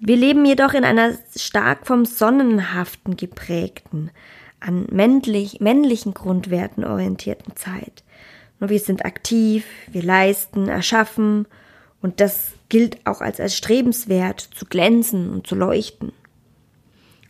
Wir 0.00 0.16
leben 0.16 0.44
jedoch 0.44 0.74
in 0.74 0.84
einer 0.84 1.12
stark 1.36 1.86
vom 1.86 2.04
Sonnenhaften 2.04 3.16
geprägten, 3.16 4.10
an 4.60 4.86
männlich, 4.90 5.60
männlichen 5.60 6.14
Grundwerten 6.14 6.84
orientierten 6.84 7.56
Zeit. 7.56 8.04
Wir 8.60 8.80
sind 8.80 9.04
aktiv, 9.04 9.64
wir 9.90 10.02
leisten, 10.02 10.68
erschaffen 10.68 11.46
und 12.00 12.20
das 12.20 12.52
gilt 12.68 13.06
auch 13.06 13.20
als 13.20 13.38
erstrebenswert, 13.38 14.40
zu 14.40 14.66
glänzen 14.66 15.30
und 15.30 15.46
zu 15.46 15.54
leuchten. 15.54 16.12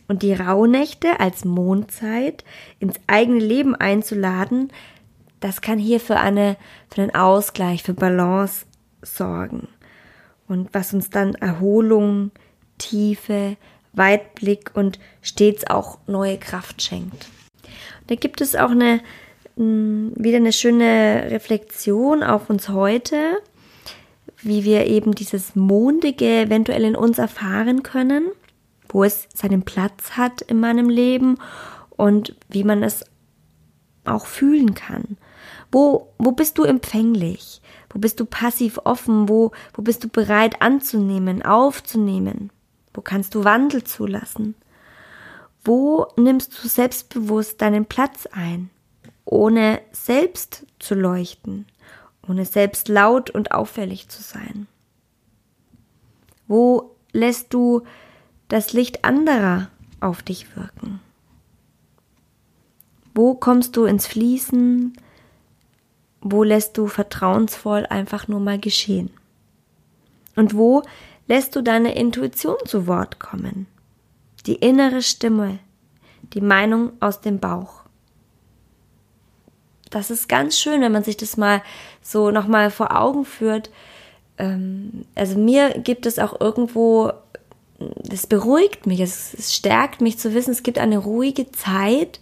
Und 0.07 0.23
die 0.23 0.33
Rauhnächte 0.33 1.19
als 1.19 1.45
Mondzeit 1.45 2.43
ins 2.79 2.95
eigene 3.05 3.39
Leben 3.39 3.75
einzuladen, 3.75 4.71
das 5.39 5.61
kann 5.61 5.77
hier 5.77 5.99
für 5.99 6.17
eine, 6.17 6.57
für 6.89 7.03
einen 7.03 7.13
Ausgleich, 7.13 7.83
für 7.83 7.93
Balance 7.93 8.65
sorgen. 9.03 9.67
Und 10.47 10.73
was 10.73 10.93
uns 10.93 11.11
dann 11.11 11.35
Erholung, 11.35 12.31
Tiefe, 12.79 13.55
Weitblick 13.93 14.71
und 14.73 14.99
stets 15.21 15.67
auch 15.67 15.99
neue 16.07 16.37
Kraft 16.37 16.81
schenkt. 16.81 17.27
Da 18.07 18.15
gibt 18.15 18.41
es 18.41 18.55
auch 18.55 18.71
eine 18.71 19.01
wieder 19.59 20.37
eine 20.37 20.53
schöne 20.53 21.27
Reflexion 21.29 22.23
auf 22.23 22.49
uns 22.49 22.69
heute, 22.69 23.39
wie 24.41 24.63
wir 24.63 24.85
eben 24.87 25.13
dieses 25.13 25.53
Mondige 25.53 26.43
eventuell 26.43 26.85
in 26.85 26.95
uns 26.95 27.17
erfahren 27.17 27.83
können, 27.83 28.29
wo 28.87 29.03
es 29.03 29.27
seinen 29.33 29.63
Platz 29.63 30.11
hat 30.11 30.41
in 30.41 30.61
meinem 30.61 30.89
Leben 30.89 31.37
und 31.89 32.35
wie 32.47 32.63
man 32.63 32.83
es 32.83 33.03
auch 34.05 34.27
fühlen 34.27 34.75
kann. 34.75 35.17
Wo, 35.73 36.13
wo 36.17 36.31
bist 36.31 36.57
du 36.57 36.63
empfänglich? 36.63 37.61
Wo 37.89 37.99
bist 37.99 38.19
du 38.21 38.25
passiv 38.25 38.79
offen? 38.85 39.27
Wo, 39.27 39.51
wo 39.73 39.81
bist 39.81 40.05
du 40.05 40.07
bereit 40.07 40.61
anzunehmen, 40.61 41.43
aufzunehmen? 41.43 42.49
Wo 42.93 43.01
kannst 43.01 43.35
du 43.35 43.43
Wandel 43.43 43.83
zulassen? 43.83 44.55
Wo 45.65 46.07
nimmst 46.15 46.63
du 46.63 46.69
selbstbewusst 46.69 47.61
deinen 47.61 47.85
Platz 47.85 48.25
ein, 48.31 48.69
ohne 49.29 49.81
selbst 49.91 50.65
zu 50.79 50.95
leuchten, 50.95 51.65
ohne 52.27 52.45
selbst 52.45 52.87
laut 52.87 53.29
und 53.29 53.51
auffällig 53.51 54.09
zu 54.09 54.21
sein? 54.21 54.67
Wo 56.47 56.95
lässt 57.11 57.53
du 57.53 57.83
das 58.47 58.73
Licht 58.73 59.05
anderer 59.05 59.69
auf 59.99 60.23
dich 60.23 60.55
wirken? 60.55 60.99
Wo 63.13 63.35
kommst 63.35 63.77
du 63.77 63.85
ins 63.85 64.07
Fließen? 64.07 64.93
Wo 66.21 66.43
lässt 66.43 66.77
du 66.77 66.87
vertrauensvoll 66.87 67.85
einfach 67.85 68.27
nur 68.27 68.39
mal 68.39 68.59
geschehen? 68.59 69.11
Und 70.35 70.55
wo 70.55 70.83
lässt 71.29 71.55
du 71.55 71.61
deine 71.61 71.95
Intuition 71.95 72.57
zu 72.65 72.87
Wort 72.87 73.19
kommen. 73.19 73.67
Die 74.47 74.55
innere 74.55 75.03
Stimme, 75.03 75.59
die 76.33 76.41
Meinung 76.41 76.91
aus 76.99 77.21
dem 77.21 77.39
Bauch. 77.39 77.78
Das 79.89 80.11
ist 80.11 80.29
ganz 80.29 80.57
schön, 80.57 80.81
wenn 80.81 80.91
man 80.91 81.03
sich 81.03 81.17
das 81.17 81.37
mal 81.37 81.61
so 82.01 82.31
nochmal 82.31 82.71
vor 82.71 82.95
Augen 82.95 83.25
führt. 83.25 83.69
Ähm, 84.37 85.05
also 85.15 85.37
mir 85.37 85.71
gibt 85.71 86.05
es 86.05 86.19
auch 86.19 86.39
irgendwo, 86.39 87.11
das 87.77 88.27
beruhigt 88.27 88.85
mich, 88.85 88.99
es, 88.99 89.55
stärkt 89.55 90.01
mich 90.01 90.19
zu 90.19 90.33
wissen, 90.33 90.51
es 90.51 90.63
gibt 90.63 90.77
eine 90.77 90.97
ruhige 90.97 91.51
Zeit, 91.51 92.19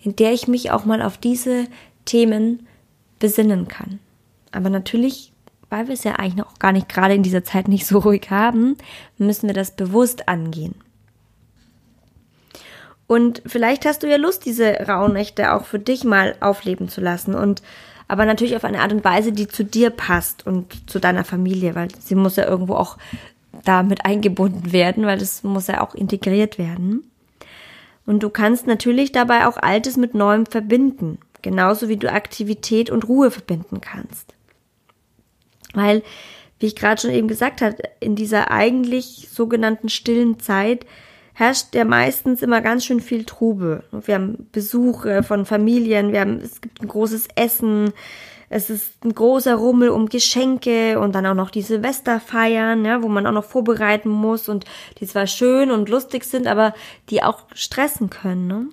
in 0.00 0.16
der 0.16 0.32
ich 0.32 0.48
mich 0.48 0.70
auch 0.70 0.84
mal 0.84 1.02
auf 1.02 1.18
diese 1.18 1.66
Themen 2.04 2.66
besinnen 3.18 3.68
kann. 3.68 3.98
Aber 4.50 4.70
natürlich 4.70 5.32
weil 5.72 5.86
wir 5.86 5.94
es 5.94 6.04
ja 6.04 6.16
eigentlich 6.16 6.36
noch 6.36 6.58
gar 6.58 6.72
nicht 6.72 6.90
gerade 6.90 7.14
in 7.14 7.22
dieser 7.22 7.44
Zeit 7.44 7.66
nicht 7.66 7.86
so 7.86 7.98
ruhig 8.00 8.28
haben, 8.28 8.76
müssen 9.16 9.46
wir 9.46 9.54
das 9.54 9.70
bewusst 9.70 10.28
angehen. 10.28 10.74
Und 13.06 13.42
vielleicht 13.46 13.84
hast 13.84 14.02
du 14.02 14.08
ja 14.08 14.16
Lust, 14.16 14.46
diese 14.46 14.72
Rauhnächte 14.88 15.52
auch 15.52 15.64
für 15.64 15.78
dich 15.78 16.04
mal 16.04 16.34
aufleben 16.40 16.88
zu 16.88 17.00
lassen 17.00 17.34
und 17.34 17.62
aber 18.08 18.26
natürlich 18.26 18.56
auf 18.56 18.64
eine 18.64 18.80
Art 18.80 18.92
und 18.92 19.04
Weise, 19.04 19.32
die 19.32 19.48
zu 19.48 19.64
dir 19.64 19.90
passt 19.90 20.46
und 20.46 20.90
zu 20.90 20.98
deiner 20.98 21.24
Familie, 21.24 21.74
weil 21.74 21.88
sie 21.98 22.14
muss 22.14 22.36
ja 22.36 22.46
irgendwo 22.46 22.74
auch 22.74 22.98
da 23.64 23.82
mit 23.82 24.04
eingebunden 24.04 24.72
werden, 24.72 25.06
weil 25.06 25.18
das 25.18 25.42
muss 25.42 25.68
ja 25.68 25.80
auch 25.80 25.94
integriert 25.94 26.58
werden. 26.58 27.10
Und 28.04 28.22
du 28.22 28.30
kannst 28.30 28.66
natürlich 28.66 29.12
dabei 29.12 29.46
auch 29.46 29.56
Altes 29.56 29.96
mit 29.96 30.14
Neuem 30.14 30.46
verbinden, 30.46 31.18
genauso 31.40 31.88
wie 31.88 31.96
du 31.96 32.10
Aktivität 32.10 32.90
und 32.90 33.08
Ruhe 33.08 33.30
verbinden 33.30 33.80
kannst. 33.80 34.34
Weil, 35.72 36.02
wie 36.58 36.66
ich 36.66 36.76
gerade 36.76 37.00
schon 37.00 37.12
eben 37.12 37.28
gesagt 37.28 37.62
habe, 37.62 37.76
in 38.00 38.16
dieser 38.16 38.50
eigentlich 38.50 39.28
sogenannten 39.30 39.88
stillen 39.88 40.40
Zeit 40.40 40.84
herrscht 41.34 41.74
ja 41.74 41.84
meistens 41.84 42.42
immer 42.42 42.60
ganz 42.60 42.84
schön 42.84 43.00
viel 43.00 43.24
Trubel. 43.24 43.82
Wir 43.90 44.16
haben 44.16 44.48
Besuche 44.52 45.22
von 45.22 45.46
Familien, 45.46 46.12
wir 46.12 46.20
haben, 46.20 46.40
es 46.40 46.60
gibt 46.60 46.80
ein 46.80 46.88
großes 46.88 47.28
Essen, 47.34 47.92
es 48.54 48.68
ist 48.68 49.02
ein 49.02 49.14
großer 49.14 49.54
Rummel 49.54 49.88
um 49.88 50.10
Geschenke 50.10 51.00
und 51.00 51.14
dann 51.14 51.24
auch 51.24 51.34
noch 51.34 51.50
die 51.50 51.62
Silvesterfeiern, 51.62 52.84
ja, 52.84 53.02
wo 53.02 53.08
man 53.08 53.26
auch 53.26 53.32
noch 53.32 53.44
vorbereiten 53.44 54.10
muss 54.10 54.50
und 54.50 54.66
die 54.98 55.06
zwar 55.06 55.26
schön 55.26 55.70
und 55.70 55.88
lustig 55.88 56.24
sind, 56.24 56.46
aber 56.46 56.74
die 57.08 57.22
auch 57.22 57.44
stressen 57.54 58.10
können. 58.10 58.46
Ne? 58.46 58.66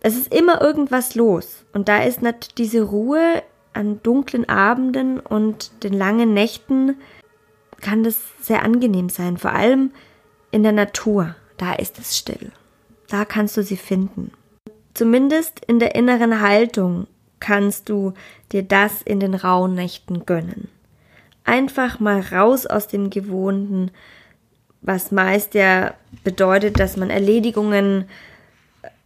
Es 0.00 0.16
ist 0.16 0.32
immer 0.32 0.60
irgendwas 0.60 1.16
los 1.16 1.64
und 1.72 1.88
da 1.88 2.04
ist 2.04 2.22
natürlich 2.22 2.54
diese 2.54 2.82
Ruhe 2.82 3.42
an 3.72 4.00
dunklen 4.04 4.48
Abenden 4.48 5.18
und 5.18 5.82
den 5.82 5.92
langen 5.92 6.32
Nächten 6.32 6.96
kann 7.80 8.04
das 8.04 8.20
sehr 8.40 8.62
angenehm 8.62 9.08
sein, 9.08 9.38
vor 9.38 9.52
allem 9.52 9.90
in 10.52 10.62
der 10.62 10.72
Natur. 10.72 11.34
Da 11.58 11.74
ist 11.74 11.98
es 11.98 12.16
still. 12.16 12.52
Da 13.08 13.24
kannst 13.24 13.56
du 13.56 13.62
sie 13.62 13.76
finden. 13.76 14.32
Zumindest 14.94 15.60
in 15.66 15.78
der 15.78 15.94
inneren 15.94 16.40
Haltung 16.40 17.06
kannst 17.40 17.88
du 17.88 18.14
dir 18.52 18.62
das 18.62 19.02
in 19.02 19.20
den 19.20 19.34
rauen 19.34 19.74
Nächten 19.74 20.26
gönnen. 20.26 20.68
Einfach 21.44 22.00
mal 22.00 22.20
raus 22.20 22.66
aus 22.66 22.88
dem 22.88 23.10
Gewohnten, 23.10 23.90
was 24.80 25.10
meist 25.10 25.54
ja 25.54 25.94
bedeutet, 26.24 26.78
dass 26.78 26.96
man 26.96 27.10
Erledigungen 27.10 28.08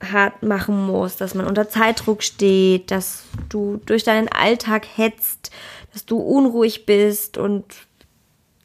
hart 0.02 0.42
machen 0.42 0.86
muss, 0.86 1.16
dass 1.16 1.34
man 1.34 1.46
unter 1.46 1.68
Zeitdruck 1.68 2.22
steht, 2.22 2.90
dass 2.90 3.24
du 3.48 3.80
durch 3.86 4.04
deinen 4.04 4.28
Alltag 4.28 4.86
hetzt, 4.96 5.50
dass 5.92 6.04
du 6.04 6.18
unruhig 6.18 6.86
bist 6.86 7.38
und 7.38 7.64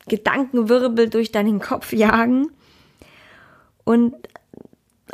Gedankenwirbel 0.08 1.10
durch 1.10 1.32
deinen 1.32 1.60
Kopf 1.60 1.94
jagen. 1.94 2.50
Und 3.88 4.15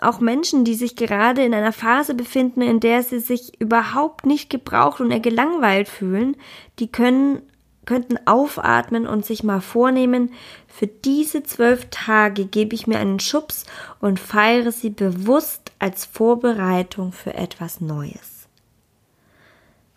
auch 0.01 0.19
Menschen, 0.19 0.65
die 0.65 0.73
sich 0.73 0.95
gerade 0.95 1.43
in 1.43 1.53
einer 1.53 1.73
Phase 1.73 2.15
befinden, 2.15 2.63
in 2.63 2.79
der 2.79 3.03
sie 3.03 3.19
sich 3.19 3.61
überhaupt 3.61 4.25
nicht 4.25 4.49
gebraucht 4.49 4.99
und 4.99 5.11
eher 5.11 5.19
gelangweilt 5.19 5.87
fühlen, 5.87 6.35
die 6.79 6.91
können, 6.91 7.43
könnten 7.85 8.17
aufatmen 8.25 9.05
und 9.05 9.27
sich 9.27 9.43
mal 9.43 9.61
vornehmen, 9.61 10.31
für 10.67 10.87
diese 10.87 11.43
zwölf 11.43 11.85
Tage 11.91 12.45
gebe 12.45 12.73
ich 12.73 12.87
mir 12.87 12.97
einen 12.97 13.19
Schubs 13.19 13.67
und 13.99 14.19
feiere 14.19 14.71
sie 14.71 14.89
bewusst 14.89 15.71
als 15.77 16.05
Vorbereitung 16.05 17.11
für 17.11 17.35
etwas 17.35 17.79
Neues. 17.79 18.47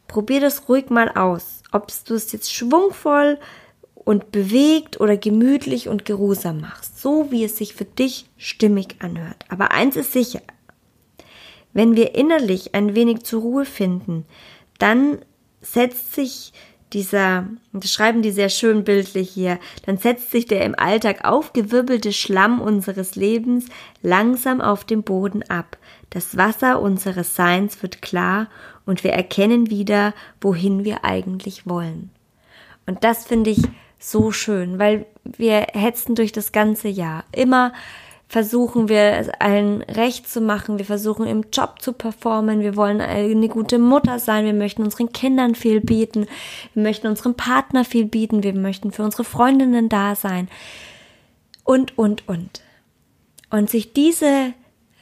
Probier 0.06 0.42
das 0.42 0.68
ruhig 0.68 0.90
mal 0.90 1.08
aus, 1.12 1.62
ob 1.72 1.90
du 2.04 2.12
es 2.12 2.30
jetzt 2.30 2.52
schwungvoll 2.52 3.38
und 4.06 4.30
bewegt 4.30 5.00
oder 5.00 5.16
gemütlich 5.16 5.88
und 5.88 6.04
geruhsam 6.04 6.60
machst, 6.60 7.02
so 7.02 7.32
wie 7.32 7.42
es 7.42 7.56
sich 7.56 7.74
für 7.74 7.84
dich 7.84 8.26
stimmig 8.38 8.94
anhört. 9.00 9.44
Aber 9.48 9.72
eins 9.72 9.96
ist 9.96 10.12
sicher, 10.12 10.42
wenn 11.72 11.96
wir 11.96 12.14
innerlich 12.14 12.72
ein 12.72 12.94
wenig 12.94 13.24
zur 13.24 13.42
Ruhe 13.42 13.64
finden, 13.64 14.24
dann 14.78 15.18
setzt 15.60 16.14
sich 16.14 16.52
dieser, 16.92 17.48
das 17.72 17.92
schreiben 17.92 18.22
die 18.22 18.30
sehr 18.30 18.48
schön 18.48 18.84
bildlich 18.84 19.28
hier, 19.28 19.58
dann 19.86 19.98
setzt 19.98 20.30
sich 20.30 20.46
der 20.46 20.64
im 20.64 20.78
Alltag 20.78 21.24
aufgewirbelte 21.24 22.12
Schlamm 22.12 22.60
unseres 22.60 23.16
Lebens 23.16 23.66
langsam 24.02 24.60
auf 24.60 24.84
dem 24.84 25.02
Boden 25.02 25.42
ab. 25.50 25.78
Das 26.10 26.36
Wasser 26.36 26.80
unseres 26.80 27.34
Seins 27.34 27.82
wird 27.82 28.02
klar 28.02 28.46
und 28.86 29.02
wir 29.02 29.14
erkennen 29.14 29.68
wieder, 29.68 30.14
wohin 30.40 30.84
wir 30.84 31.04
eigentlich 31.04 31.66
wollen. 31.66 32.10
Und 32.86 33.02
das 33.02 33.26
finde 33.26 33.50
ich 33.50 33.62
so 33.98 34.30
schön, 34.32 34.78
weil 34.78 35.06
wir 35.24 35.66
hetzen 35.72 36.14
durch 36.14 36.32
das 36.32 36.52
ganze 36.52 36.88
Jahr. 36.88 37.24
Immer 37.32 37.72
versuchen 38.28 38.88
wir 38.88 39.12
es 39.12 39.28
allen 39.28 39.82
recht 39.82 40.28
zu 40.28 40.40
machen, 40.40 40.78
wir 40.78 40.84
versuchen 40.84 41.26
im 41.26 41.44
Job 41.52 41.80
zu 41.80 41.92
performen, 41.92 42.60
wir 42.60 42.76
wollen 42.76 43.00
eine 43.00 43.48
gute 43.48 43.78
Mutter 43.78 44.18
sein, 44.18 44.44
wir 44.44 44.52
möchten 44.52 44.82
unseren 44.82 45.12
Kindern 45.12 45.54
viel 45.54 45.80
bieten, 45.80 46.26
wir 46.74 46.82
möchten 46.82 47.06
unserem 47.06 47.34
Partner 47.34 47.84
viel 47.84 48.04
bieten, 48.04 48.42
wir 48.42 48.54
möchten 48.54 48.90
für 48.90 49.04
unsere 49.04 49.24
Freundinnen 49.24 49.88
da 49.88 50.16
sein. 50.16 50.48
Und, 51.62 51.96
und, 51.98 52.28
und. 52.28 52.62
Und 53.50 53.70
sich 53.70 53.92
diese 53.92 54.52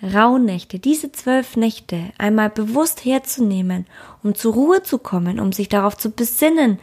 Rauhnächte, 0.03 0.79
diese 0.79 1.13
zwölf 1.13 1.57
Nächte 1.57 2.13
einmal 2.19 2.51
bewusst 2.51 3.05
herzunehmen, 3.05 3.87
um 4.23 4.35
zur 4.35 4.53
Ruhe 4.53 4.83
zu 4.83 4.99
kommen, 4.99 5.41
um 5.41 5.53
sich 5.53 5.69
darauf 5.69 5.97
zu 5.97 6.11
besinnen, 6.11 6.79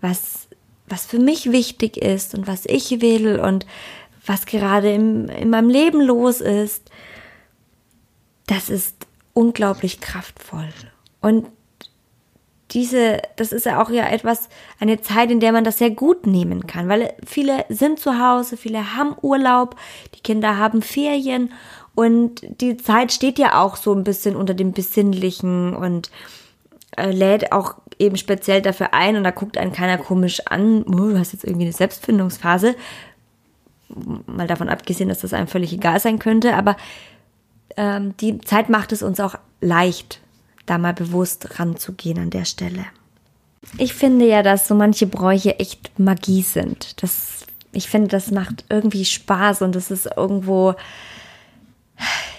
was 0.00 0.41
was 0.86 1.06
für 1.06 1.18
mich 1.18 1.52
wichtig 1.52 1.96
ist 1.96 2.34
und 2.34 2.46
was 2.46 2.66
ich 2.66 3.00
will 3.00 3.38
und 3.40 3.66
was 4.26 4.46
gerade 4.46 4.92
im, 4.92 5.28
in 5.28 5.50
meinem 5.50 5.68
Leben 5.68 6.00
los 6.00 6.40
ist, 6.40 6.90
das 8.46 8.70
ist 8.70 9.06
unglaublich 9.32 10.00
kraftvoll. 10.00 10.68
Und 11.20 11.48
diese, 12.72 13.20
das 13.36 13.52
ist 13.52 13.66
ja 13.66 13.82
auch 13.82 13.90
ja 13.90 14.08
etwas, 14.08 14.48
eine 14.80 15.00
Zeit, 15.00 15.30
in 15.30 15.40
der 15.40 15.52
man 15.52 15.64
das 15.64 15.78
sehr 15.78 15.90
gut 15.90 16.26
nehmen 16.26 16.66
kann, 16.66 16.88
weil 16.88 17.14
viele 17.24 17.64
sind 17.68 17.98
zu 17.98 18.18
Hause, 18.18 18.56
viele 18.56 18.96
haben 18.96 19.14
Urlaub, 19.20 19.76
die 20.14 20.20
Kinder 20.20 20.56
haben 20.56 20.82
Ferien 20.82 21.52
und 21.94 22.42
die 22.60 22.76
Zeit 22.78 23.12
steht 23.12 23.38
ja 23.38 23.60
auch 23.60 23.76
so 23.76 23.92
ein 23.94 24.04
bisschen 24.04 24.36
unter 24.36 24.54
dem 24.54 24.72
Besinnlichen 24.72 25.76
und 25.76 26.10
äh, 26.96 27.10
lädt 27.10 27.52
auch 27.52 27.74
eben 27.98 28.16
speziell 28.16 28.62
dafür 28.62 28.94
ein 28.94 29.16
und 29.16 29.24
da 29.24 29.30
guckt 29.30 29.58
einen 29.58 29.72
keiner 29.72 29.98
komisch 29.98 30.40
an, 30.46 30.82
oh, 30.84 31.10
du 31.10 31.18
hast 31.18 31.32
jetzt 31.32 31.44
irgendwie 31.44 31.64
eine 31.64 31.72
Selbstfindungsphase. 31.72 32.74
Mal 34.26 34.46
davon 34.46 34.68
abgesehen, 34.68 35.08
dass 35.08 35.20
das 35.20 35.34
einem 35.34 35.48
völlig 35.48 35.72
egal 35.72 36.00
sein 36.00 36.18
könnte, 36.18 36.54
aber 36.54 36.76
ähm, 37.76 38.16
die 38.18 38.38
Zeit 38.38 38.68
macht 38.68 38.92
es 38.92 39.02
uns 39.02 39.20
auch 39.20 39.36
leicht, 39.60 40.20
da 40.66 40.78
mal 40.78 40.94
bewusst 40.94 41.58
ranzugehen 41.58 42.18
an 42.18 42.30
der 42.30 42.44
Stelle. 42.44 42.86
Ich 43.78 43.94
finde 43.94 44.26
ja, 44.26 44.42
dass 44.42 44.66
so 44.66 44.74
manche 44.74 45.06
Bräuche 45.06 45.58
echt 45.58 45.98
Magie 45.98 46.42
sind. 46.42 47.02
Das, 47.02 47.46
ich 47.72 47.88
finde, 47.88 48.08
das 48.08 48.30
macht 48.30 48.64
irgendwie 48.68 49.04
Spaß 49.04 49.62
und 49.62 49.76
es 49.76 49.90
ist 49.90 50.08
irgendwo, 50.16 50.74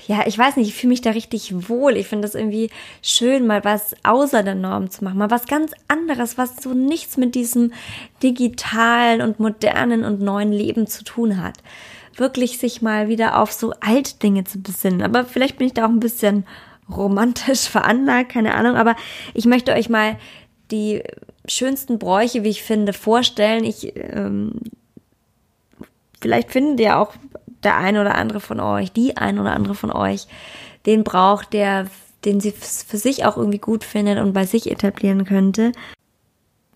ja, 0.08 0.24
ich 0.26 0.38
weiß 0.38 0.58
nicht, 0.58 0.68
ich 0.68 0.76
fühle 0.76 0.90
mich 0.90 1.02
da 1.02 1.12
richtig 1.12 1.70
wohl. 1.70 1.96
Ich 1.96 2.08
finde 2.08 2.28
das 2.28 2.36
irgendwie 2.36 2.70
schön, 3.02 3.48
mal 3.48 3.64
was 3.64 3.96
außer 4.04 4.44
der 4.44 4.56
Norm 4.56 4.90
zu 4.90 5.04
machen, 5.04 5.18
mal 5.18 5.32
was 5.32 5.46
ganz 5.46 5.72
anderes, 5.88 6.38
was 6.38 6.62
so 6.62 6.74
nichts 6.74 7.18
mit 7.18 7.36
diesem 7.36 7.72
digitalen 8.22 9.22
und 9.22 9.40
modernen 9.40 10.04
und 10.04 10.22
neuen 10.22 10.52
Leben 10.52 10.88
zu 10.88 11.04
tun 11.04 11.42
hat. 11.42 11.58
Wirklich 12.16 12.58
sich 12.58 12.82
mal 12.82 13.08
wieder 13.08 13.40
auf 13.40 13.52
so 13.52 13.74
alte 13.80 14.20
Dinge 14.20 14.44
zu 14.44 14.62
besinnen. 14.62 15.02
Aber 15.02 15.26
vielleicht 15.26 15.58
bin 15.58 15.68
ich 15.68 15.74
da 15.74 15.86
auch 15.86 15.90
ein 15.90 16.00
bisschen 16.00 16.46
romantisch 16.94 17.62
veranlagt, 17.70 18.32
keine 18.34 18.56
Ahnung. 18.56 18.76
Aber 18.76 18.96
ich 19.34 19.46
möchte 19.46 19.72
euch 19.72 19.90
mal 19.90 20.18
die 20.70 21.02
schönsten 21.46 21.98
Bräuche, 22.00 22.44
wie 22.44 22.50
ich 22.50 22.64
finde, 22.64 22.94
vorstellen. 22.94 23.64
Ich 23.64 23.94
ähm, 23.96 24.60
vielleicht 26.22 26.52
findet 26.52 26.80
ihr 26.80 26.98
auch 26.98 27.14
der 27.64 27.78
ein 27.78 27.98
oder 27.98 28.16
andere 28.16 28.40
von 28.40 28.60
euch, 28.60 28.92
die 28.92 29.18
ein 29.18 29.40
oder 29.40 29.54
andere 29.54 29.76
von 29.76 29.92
euch, 29.92 30.28
den 30.86 31.04
braucht, 31.04 31.54
der, 31.54 31.88
den 32.26 32.40
sie 32.40 32.52
für 32.52 32.98
sich 32.98 33.26
auch 33.26 33.38
irgendwie 33.38 33.60
gut 33.60 33.84
findet 33.84 34.20
und 34.20 34.34
bei 34.34 34.46
sich 34.46 34.70
etablieren 34.70 35.26
könnte. 35.26 35.72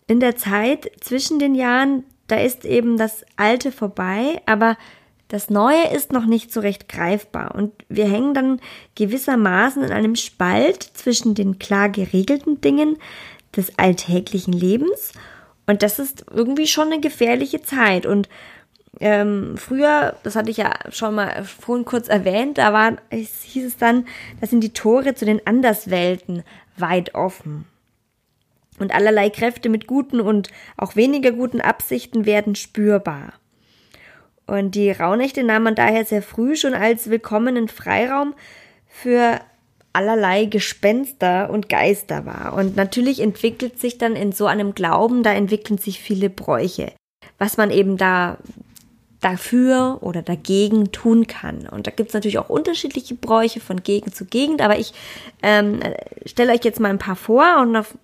In 0.07 0.19
der 0.19 0.37
Zeit 0.37 0.89
zwischen 1.01 1.39
den 1.39 1.55
Jahren, 1.55 2.03
da 2.27 2.37
ist 2.37 2.65
eben 2.65 2.97
das 2.97 3.25
Alte 3.35 3.71
vorbei, 3.71 4.41
aber 4.45 4.77
das 5.27 5.49
Neue 5.49 5.89
ist 5.93 6.13
noch 6.13 6.25
nicht 6.25 6.53
so 6.53 6.61
recht 6.61 6.87
greifbar. 6.87 7.53
Und 7.53 7.73
wir 7.89 8.09
hängen 8.09 8.33
dann 8.33 8.61
gewissermaßen 8.95 9.83
in 9.83 9.91
einem 9.91 10.15
Spalt 10.15 10.83
zwischen 10.83 11.35
den 11.35 11.59
klar 11.59 11.89
geregelten 11.89 12.61
Dingen 12.61 12.97
des 13.55 13.77
alltäglichen 13.77 14.53
Lebens. 14.53 15.11
Und 15.65 15.83
das 15.83 15.99
ist 15.99 16.25
irgendwie 16.31 16.67
schon 16.67 16.87
eine 16.87 17.01
gefährliche 17.01 17.61
Zeit. 17.61 18.05
Und 18.05 18.29
ähm, 18.99 19.55
früher, 19.57 20.15
das 20.23 20.35
hatte 20.35 20.49
ich 20.49 20.57
ja 20.57 20.73
schon 20.89 21.15
mal 21.15 21.43
vorhin 21.43 21.85
kurz 21.85 22.07
erwähnt, 22.07 22.57
da 22.57 22.73
war, 22.73 22.97
es 23.09 23.43
hieß 23.43 23.65
es 23.65 23.77
dann, 23.77 24.07
da 24.41 24.47
sind 24.47 24.61
die 24.61 24.73
Tore 24.73 25.15
zu 25.15 25.25
den 25.25 25.45
Anderswelten 25.45 26.43
weit 26.77 27.15
offen. 27.15 27.65
Und 28.79 28.93
allerlei 28.93 29.29
Kräfte 29.29 29.69
mit 29.69 29.87
guten 29.87 30.19
und 30.19 30.49
auch 30.77 30.95
weniger 30.95 31.31
guten 31.31 31.61
Absichten 31.61 32.25
werden 32.25 32.55
spürbar. 32.55 33.33
Und 34.45 34.75
die 34.75 34.91
Rauhnächte 34.91 35.43
nahm 35.43 35.63
man 35.63 35.75
daher 35.75 36.05
sehr 36.05 36.21
früh 36.21 36.55
schon 36.55 36.73
als 36.73 37.09
willkommenen 37.09 37.67
Freiraum 37.67 38.33
für 38.87 39.39
allerlei 39.93 40.45
Gespenster 40.45 41.49
und 41.49 41.69
Geister 41.69 42.25
wahr. 42.25 42.53
Und 42.53 42.75
natürlich 42.75 43.19
entwickelt 43.19 43.79
sich 43.79 43.97
dann 43.97 44.15
in 44.15 44.31
so 44.31 44.45
einem 44.45 44.73
Glauben, 44.73 45.23
da 45.23 45.33
entwickeln 45.33 45.79
sich 45.79 45.99
viele 45.99 46.29
Bräuche. 46.29 46.93
Was 47.39 47.57
man 47.57 47.71
eben 47.71 47.97
da 47.97 48.37
dafür 49.31 49.97
oder 50.01 50.21
dagegen 50.21 50.91
tun 50.91 51.27
kann. 51.27 51.67
Und 51.67 51.85
da 51.85 51.91
gibt 51.91 52.09
es 52.09 52.13
natürlich 52.13 52.39
auch 52.39 52.49
unterschiedliche 52.49 53.13
Bräuche 53.13 53.59
von 53.59 53.83
Gegend 53.83 54.15
zu 54.15 54.25
Gegend, 54.25 54.61
aber 54.61 54.79
ich 54.79 54.93
ähm, 55.43 55.81
stelle 56.25 56.53
euch 56.53 56.63
jetzt 56.63 56.79
mal 56.79 56.89
ein 56.89 56.97
paar 56.97 57.17
vor 57.17 57.57
und 57.61 57.75
auf 57.75 57.97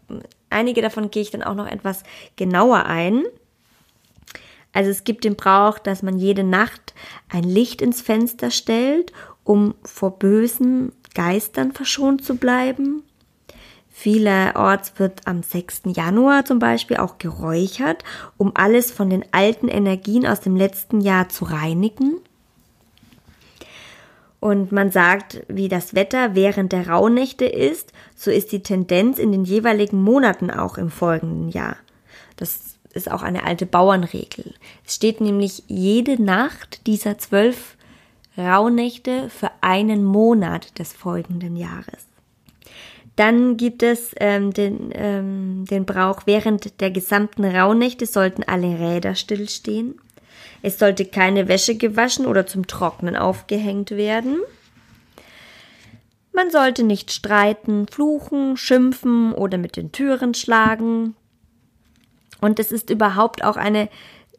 einige 0.50 0.82
davon 0.82 1.12
gehe 1.12 1.22
ich 1.22 1.32
dann 1.32 1.44
auch 1.44 1.56
noch 1.56 1.68
etwas 1.68 2.04
genauer 2.36 2.86
ein. 2.86 3.24
Also 4.74 4.90
es 4.90 5.06
gibt 5.06 5.24
den 5.24 5.36
Brauch, 5.36 5.80
dass 5.80 6.04
man 6.04 6.18
jede 6.18 6.44
Nacht 6.44 6.94
ein 7.30 7.44
Licht 7.44 7.82
ins 7.82 8.02
Fenster 8.02 8.52
stellt, 8.52 9.14
um 9.46 9.76
vor 9.84 10.20
bösen 10.20 10.92
Geistern 11.14 11.72
verschont 11.72 12.26
zu 12.26 12.36
bleiben. 12.36 13.04
Vielerorts 13.96 14.94
wird 14.98 15.28
am 15.28 15.44
6. 15.44 15.84
Januar 15.96 16.46
zum 16.46 16.58
Beispiel 16.58 16.98
auch 16.98 17.20
geräuchert, 17.20 18.04
um 18.38 18.52
alles 18.56 18.92
von 18.92 19.10
den 19.10 19.24
alten 19.32 19.68
Energien 19.68 20.26
aus 20.26 20.42
dem 20.42 20.56
letzten 20.56 21.00
Jahr 21.00 21.30
zu 21.30 21.46
reinigen. 21.46 22.18
Und 24.40 24.72
man 24.72 24.92
sagt, 24.92 25.44
wie 25.48 25.70
das 25.70 25.94
Wetter 25.94 26.34
während 26.34 26.74
der 26.74 26.90
Rauhnächte 26.90 27.46
ist, 27.46 27.94
so 28.16 28.32
ist 28.32 28.52
die 28.52 28.64
Tendenz 28.64 29.20
in 29.20 29.32
den 29.32 29.46
jeweiligen 29.46 30.02
Monaten 30.02 30.50
auch 30.50 30.78
im 30.80 30.90
folgenden 30.90 31.50
Jahr. 31.50 31.78
Das 32.36 32.76
ist 32.94 33.10
auch 33.10 33.22
eine 33.22 33.46
alte 33.46 33.68
Bauernregel. 33.68 34.56
Es 34.86 34.96
steht 34.96 35.22
nämlich 35.22 35.64
jede 35.68 36.22
Nacht 36.22 36.88
dieser 36.88 37.20
zwölf 37.20 37.78
Rauhnächte 38.38 39.30
für 39.30 39.52
einen 39.62 40.04
Monat 40.04 40.78
des 40.80 40.94
folgenden 40.94 41.56
Jahres. 41.56 42.08
Dann 43.16 43.58
gibt 43.58 43.84
es 43.84 44.16
ähm, 44.20 44.54
den, 44.54 44.90
ähm, 44.94 45.66
den 45.70 45.86
Brauch, 45.86 46.24
während 46.26 46.82
der 46.82 46.90
gesamten 46.90 47.46
Rauhnächte 47.46 48.06
sollten 48.06 48.44
alle 48.44 48.80
Räder 48.80 49.16
stillstehen. 49.16 49.96
Es 50.64 50.80
sollte 50.80 51.06
keine 51.06 51.48
Wäsche 51.48 51.76
gewaschen 51.76 52.26
oder 52.26 52.48
zum 52.48 52.66
Trocknen 52.66 53.16
aufgehängt 53.16 53.92
werden. 53.92 54.40
Man 56.34 56.50
sollte 56.50 56.84
nicht 56.84 57.12
streiten, 57.12 57.86
fluchen, 57.88 58.58
schimpfen 58.58 59.34
oder 59.34 59.60
mit 59.60 59.76
den 59.76 59.92
Türen 59.92 60.34
schlagen. 60.34 61.16
Und 62.42 62.60
es 62.60 62.72
ist 62.72 62.90
überhaupt 62.90 63.44
auch 63.44 63.56
eine 63.56 63.90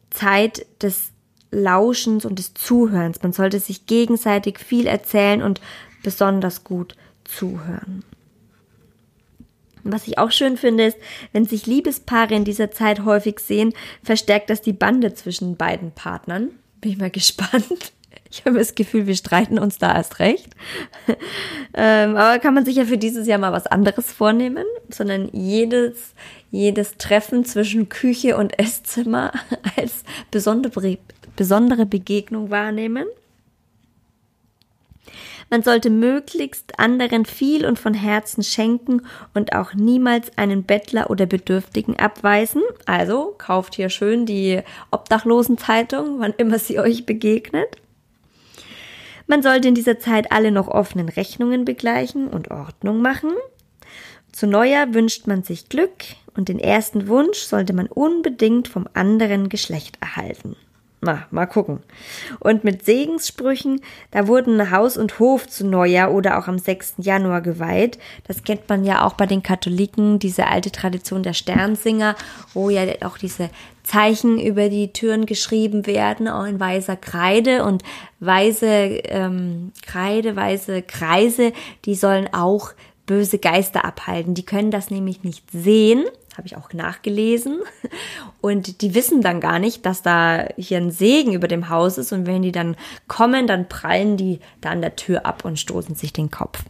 Zeit 0.09 0.65
des 0.81 1.11
Lauschens 1.51 2.25
und 2.25 2.37
des 2.37 2.53
Zuhörens. 2.53 3.21
Man 3.23 3.31
sollte 3.31 3.59
sich 3.59 3.85
gegenseitig 3.85 4.59
viel 4.59 4.87
erzählen 4.87 5.41
und 5.41 5.61
besonders 6.03 6.65
gut 6.65 6.95
zuhören. 7.23 8.03
Was 9.87 10.07
ich 10.07 10.17
auch 10.17 10.31
schön 10.31 10.57
finde, 10.57 10.85
ist, 10.85 10.97
wenn 11.31 11.45
sich 11.45 11.67
Liebespaare 11.67 12.33
in 12.33 12.43
dieser 12.43 12.71
Zeit 12.71 13.05
häufig 13.05 13.39
sehen, 13.39 13.71
verstärkt 14.01 14.49
das 14.49 14.61
die 14.61 14.73
Bande 14.73 15.13
zwischen 15.13 15.57
beiden 15.57 15.91
Partnern. 15.91 16.49
Bin 16.81 16.91
ich 16.91 16.97
mal 16.97 17.09
gespannt. 17.11 17.93
Ich 18.31 18.43
habe 18.45 18.57
das 18.57 18.73
Gefühl, 18.73 19.05
wir 19.05 19.15
streiten 19.15 19.59
uns 19.59 19.77
da 19.77 19.95
erst 19.95 20.19
recht. 20.19 20.49
ähm, 21.75 22.17
aber 22.17 22.39
kann 22.39 22.55
man 22.55 22.65
sich 22.65 22.77
ja 22.77 22.85
für 22.85 22.97
dieses 22.97 23.27
Jahr 23.27 23.37
mal 23.37 23.53
was 23.53 23.67
anderes 23.67 24.11
vornehmen, 24.11 24.65
sondern 24.89 25.29
jedes, 25.31 26.15
jedes 26.49 26.97
Treffen 26.97 27.45
zwischen 27.45 27.87
Küche 27.87 28.37
und 28.37 28.57
Esszimmer 28.57 29.33
als 29.77 30.03
besondere, 30.31 30.97
besondere 31.35 31.85
Begegnung 31.85 32.49
wahrnehmen. 32.49 33.05
Man 35.55 35.63
sollte 35.63 35.89
möglichst 35.89 36.81
anderen 36.81 37.23
viel 37.23 37.65
und 37.65 37.79
von 37.79 37.93
Herzen 37.93 38.43
schenken 38.43 39.03
und 39.33 39.53
auch 39.53 39.73
niemals 39.73 40.37
einen 40.37 40.63
Bettler 40.63 41.09
oder 41.09 41.25
Bedürftigen 41.25 41.97
abweisen. 41.97 42.61
Also 42.85 43.33
kauft 43.37 43.75
hier 43.75 43.87
schön 43.87 44.25
die 44.25 44.59
Obdachlosenzeitung, 44.91 46.19
wann 46.19 46.33
immer 46.35 46.59
sie 46.59 46.77
euch 46.77 47.05
begegnet. 47.05 47.77
Man 49.27 49.41
sollte 49.41 49.69
in 49.69 49.75
dieser 49.75 49.97
Zeit 49.97 50.29
alle 50.33 50.51
noch 50.51 50.67
offenen 50.67 51.07
Rechnungen 51.07 51.63
begleichen 51.63 52.27
und 52.27 52.51
Ordnung 52.51 53.01
machen. 53.01 53.31
Zu 54.33 54.47
Neujahr 54.47 54.93
wünscht 54.93 55.25
man 55.25 55.43
sich 55.43 55.69
Glück 55.69 56.03
und 56.35 56.49
den 56.49 56.59
ersten 56.59 57.07
Wunsch 57.07 57.37
sollte 57.37 57.71
man 57.71 57.87
unbedingt 57.87 58.67
vom 58.67 58.89
anderen 58.93 59.47
Geschlecht 59.47 59.99
erhalten. 60.01 60.57
Na, 61.05 61.27
mal 61.29 61.45
gucken. 61.45 61.83
Und 62.39 62.63
mit 62.63 62.83
Segenssprüchen, 62.83 63.81
da 64.09 64.27
wurden 64.27 64.71
Haus 64.71 64.97
und 64.97 65.19
Hof 65.19 65.47
zu 65.47 65.63
Neujahr 65.67 66.11
oder 66.11 66.39
auch 66.39 66.47
am 66.47 66.57
6. 66.57 66.95
Januar 66.97 67.41
geweiht. 67.41 67.99
Das 68.27 68.43
kennt 68.43 68.67
man 68.67 68.83
ja 68.83 69.05
auch 69.05 69.13
bei 69.13 69.27
den 69.27 69.43
Katholiken, 69.43 70.17
diese 70.17 70.47
alte 70.47 70.71
Tradition 70.71 71.21
der 71.21 71.33
Sternsinger, 71.33 72.15
wo 72.55 72.71
ja 72.71 72.85
auch 73.01 73.19
diese 73.19 73.51
Zeichen 73.83 74.39
über 74.39 74.69
die 74.69 74.93
Türen 74.93 75.27
geschrieben 75.27 75.85
werden, 75.85 76.27
auch 76.27 76.45
in 76.45 76.59
weißer 76.59 76.95
Kreide 76.95 77.63
und 77.65 77.83
weiße 78.19 78.65
ähm, 78.65 79.73
Kreide, 79.85 80.35
weiße 80.35 80.81
Kreise, 80.81 81.53
die 81.85 81.93
sollen 81.93 82.33
auch 82.33 82.71
böse 83.05 83.37
Geister 83.37 83.85
abhalten. 83.85 84.33
Die 84.33 84.45
können 84.45 84.71
das 84.71 84.89
nämlich 84.89 85.23
nicht 85.23 85.43
sehen, 85.51 86.05
habe 86.37 86.47
ich 86.47 86.57
auch 86.57 86.73
nachgelesen. 86.73 87.61
Und 88.41 88.81
die 88.81 88.93
wissen 88.93 89.21
dann 89.21 89.39
gar 89.41 89.59
nicht, 89.59 89.85
dass 89.85 90.01
da 90.01 90.47
hier 90.57 90.77
ein 90.77 90.91
Segen 90.91 91.33
über 91.33 91.47
dem 91.47 91.69
Haus 91.69 91.97
ist. 91.97 92.11
Und 92.11 92.25
wenn 92.27 92.41
die 92.41 92.51
dann 92.51 92.75
kommen, 93.07 93.47
dann 93.47 93.67
prallen 93.67 94.17
die 94.17 94.39
da 94.61 94.71
an 94.71 94.81
der 94.81 94.95
Tür 94.95 95.25
ab 95.25 95.45
und 95.45 95.59
stoßen 95.59 95.95
sich 95.95 96.13
den 96.13 96.31
Kopf. 96.31 96.63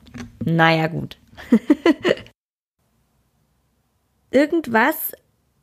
Naja, 0.44 0.88
gut. 0.88 1.18
Irgendwas 4.32 5.14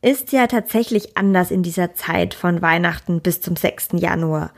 ist 0.01 0.33
ja 0.33 0.47
tatsächlich 0.47 1.17
anders 1.17 1.51
in 1.51 1.63
dieser 1.63 1.95
Zeit 1.95 2.35
von 2.35 2.61
Weihnachten 2.63 3.21
bis 3.21 3.41
zum 3.41 3.57
6. 3.57 3.91
Januar. 3.93 4.53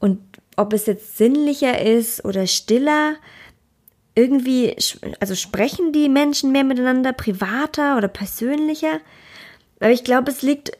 Und 0.00 0.20
ob 0.56 0.72
es 0.72 0.86
jetzt 0.86 1.16
sinnlicher 1.16 1.80
ist 1.80 2.24
oder 2.24 2.46
stiller, 2.46 3.14
irgendwie, 4.18 4.74
also 5.20 5.36
sprechen 5.36 5.92
die 5.92 6.08
Menschen 6.08 6.50
mehr 6.50 6.64
miteinander, 6.64 7.12
privater 7.12 7.96
oder 7.96 8.08
persönlicher? 8.08 8.98
Aber 9.78 9.90
ich 9.90 10.02
glaube, 10.02 10.32
es 10.32 10.42
liegt 10.42 10.72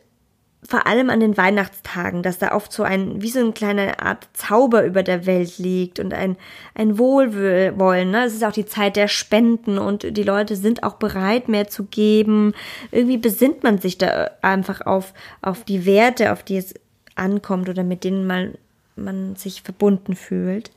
vor 0.68 0.88
allem 0.88 1.08
an 1.08 1.20
den 1.20 1.36
Weihnachtstagen, 1.36 2.24
dass 2.24 2.38
da 2.38 2.52
oft 2.52 2.72
so 2.72 2.82
ein, 2.82 3.22
wie 3.22 3.30
so 3.30 3.38
eine 3.38 3.52
kleine 3.52 4.00
Art 4.02 4.26
Zauber 4.32 4.84
über 4.84 5.04
der 5.04 5.24
Welt 5.24 5.58
liegt 5.58 6.00
und 6.00 6.12
ein, 6.12 6.36
ein 6.74 6.98
Wohlwollen. 6.98 8.10
Ne? 8.10 8.24
Es 8.24 8.34
ist 8.34 8.44
auch 8.44 8.52
die 8.52 8.66
Zeit 8.66 8.96
der 8.96 9.06
Spenden 9.06 9.78
und 9.78 10.16
die 10.16 10.24
Leute 10.24 10.56
sind 10.56 10.82
auch 10.82 10.94
bereit, 10.94 11.48
mehr 11.48 11.68
zu 11.68 11.84
geben. 11.84 12.54
Irgendwie 12.90 13.18
besinnt 13.18 13.62
man 13.62 13.78
sich 13.78 13.98
da 13.98 14.32
einfach 14.42 14.80
auf, 14.80 15.14
auf 15.42 15.62
die 15.62 15.86
Werte, 15.86 16.32
auf 16.32 16.42
die 16.42 16.56
es 16.56 16.74
ankommt 17.14 17.68
oder 17.68 17.84
mit 17.84 18.02
denen 18.02 18.26
man, 18.26 18.54
man 18.96 19.36
sich 19.36 19.62
verbunden 19.62 20.16
fühlt. 20.16 20.72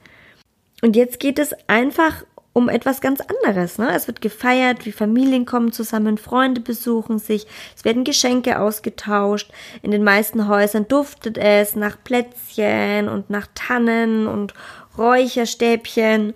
Und 0.83 0.95
jetzt 0.95 1.19
geht 1.19 1.39
es 1.39 1.55
einfach 1.67 2.23
um 2.53 2.69
etwas 2.69 2.99
ganz 3.01 3.21
anderes. 3.21 3.77
Ne? 3.77 3.89
Es 3.95 4.07
wird 4.07 4.21
gefeiert, 4.21 4.85
wie 4.85 4.91
Familien 4.91 5.45
kommen 5.45 5.71
zusammen, 5.71 6.17
Freunde 6.17 6.61
besuchen 6.61 7.19
sich, 7.19 7.47
es 7.75 7.85
werden 7.85 8.03
Geschenke 8.03 8.59
ausgetauscht. 8.59 9.51
In 9.81 9.91
den 9.91 10.03
meisten 10.03 10.47
Häusern 10.47 10.87
duftet 10.87 11.37
es 11.37 11.75
nach 11.75 11.97
Plätzchen 12.03 13.07
und 13.07 13.29
nach 13.29 13.47
Tannen 13.55 14.27
und 14.27 14.53
Räucherstäbchen. 14.97 16.33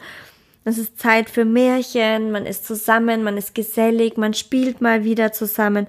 Es 0.63 0.77
ist 0.77 0.99
Zeit 0.99 1.29
für 1.29 1.45
Märchen, 1.45 2.31
man 2.31 2.45
ist 2.45 2.65
zusammen, 2.65 3.23
man 3.23 3.37
ist 3.37 3.53
gesellig, 3.53 4.17
man 4.17 4.33
spielt 4.33 4.81
mal 4.81 5.03
wieder 5.03 5.31
zusammen. 5.31 5.87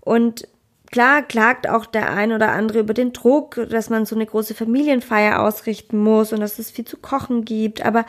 Und 0.00 0.46
Klar 0.90 1.22
klagt 1.22 1.68
auch 1.68 1.86
der 1.86 2.12
ein 2.12 2.32
oder 2.32 2.50
andere 2.50 2.80
über 2.80 2.94
den 2.94 3.12
Druck, 3.12 3.60
dass 3.70 3.90
man 3.90 4.06
so 4.06 4.16
eine 4.16 4.26
große 4.26 4.54
Familienfeier 4.54 5.40
ausrichten 5.40 5.98
muss 5.98 6.32
und 6.32 6.40
dass 6.40 6.58
es 6.58 6.72
viel 6.72 6.84
zu 6.84 6.96
kochen 6.96 7.44
gibt, 7.44 7.84
aber 7.84 8.04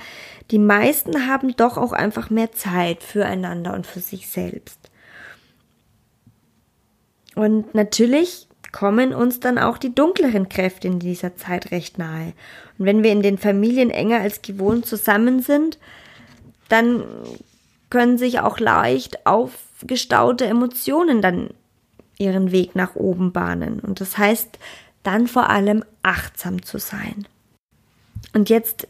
die 0.50 0.58
meisten 0.58 1.28
haben 1.28 1.56
doch 1.56 1.78
auch 1.78 1.94
einfach 1.94 2.32
mehr 2.32 2.52
Zeit 2.54 3.04
füreinander 3.04 3.74
und 3.74 3.86
für 3.86 4.00
sich 4.00 4.30
selbst. 4.30 4.80
Und 7.36 7.76
natürlich 7.76 8.48
kommen 8.72 9.14
uns 9.14 9.40
dann 9.40 9.60
auch 9.60 9.78
die 9.78 9.94
dunkleren 9.94 10.50
Kräfte 10.50 10.88
in 10.88 11.00
dieser 11.00 11.36
Zeit 11.36 11.72
recht 11.72 12.00
nahe. 12.00 12.34
Und 12.80 12.86
wenn 12.86 13.04
wir 13.04 13.12
in 13.12 13.22
den 13.22 13.38
Familien 13.38 13.92
enger 13.92 14.22
als 14.22 14.42
gewohnt 14.42 14.88
zusammen 14.88 15.42
sind, 15.42 15.78
dann 16.68 17.04
können 17.92 18.18
sich 18.18 18.40
auch 18.40 18.60
leicht 18.60 19.26
aufgestaute 19.28 20.46
Emotionen 20.46 21.22
dann 21.22 21.52
ihren 22.22 22.52
Weg 22.52 22.76
nach 22.76 22.96
oben 22.96 23.32
bahnen. 23.32 23.80
Und 23.80 24.00
das 24.00 24.18
heißt 24.18 24.60
dann 25.04 25.28
vor 25.28 25.50
allem 25.50 25.84
achtsam 26.04 26.64
zu 26.64 26.78
sein. 26.78 27.28
Und 28.34 28.50
jetzt 28.50 28.88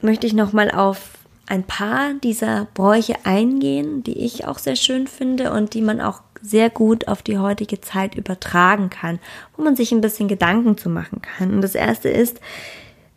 möchte 0.00 0.26
ich 0.26 0.32
noch 0.32 0.52
mal 0.52 0.70
auf 0.70 1.18
ein 1.46 1.64
paar 1.64 2.14
dieser 2.22 2.68
Bräuche 2.74 3.16
eingehen, 3.24 4.04
die 4.04 4.18
ich 4.18 4.46
auch 4.46 4.58
sehr 4.58 4.76
schön 4.76 5.08
finde 5.08 5.52
und 5.52 5.74
die 5.74 5.82
man 5.82 6.00
auch 6.00 6.22
sehr 6.40 6.70
gut 6.70 7.08
auf 7.08 7.22
die 7.22 7.38
heutige 7.38 7.80
Zeit 7.80 8.14
übertragen 8.14 8.88
kann, 8.88 9.18
wo 9.56 9.64
man 9.64 9.76
sich 9.76 9.92
ein 9.92 10.00
bisschen 10.00 10.28
Gedanken 10.28 10.78
zu 10.78 10.88
machen 10.88 11.20
kann. 11.20 11.52
Und 11.52 11.60
das 11.62 11.74
erste 11.74 12.08
ist 12.08 12.40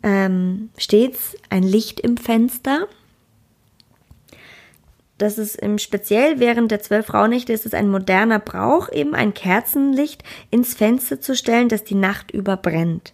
ähm, 0.02 0.70
stets 0.76 1.36
ein 1.48 1.62
Licht 1.62 2.00
im 2.00 2.16
Fenster 2.16 2.88
das 5.18 5.38
ist 5.38 5.56
im 5.56 5.78
speziell 5.78 6.40
während 6.40 6.70
der 6.70 6.80
zwölf 6.80 7.14
Rauhnächte 7.14 7.52
ist 7.52 7.66
es 7.66 7.74
ein 7.74 7.88
moderner 7.88 8.40
Brauch, 8.40 8.90
eben 8.90 9.14
ein 9.14 9.32
Kerzenlicht 9.32 10.24
ins 10.50 10.74
Fenster 10.74 11.20
zu 11.20 11.36
stellen, 11.36 11.68
das 11.68 11.84
die 11.84 11.94
Nacht 11.94 12.32
über 12.32 12.56
brennt. 12.56 13.12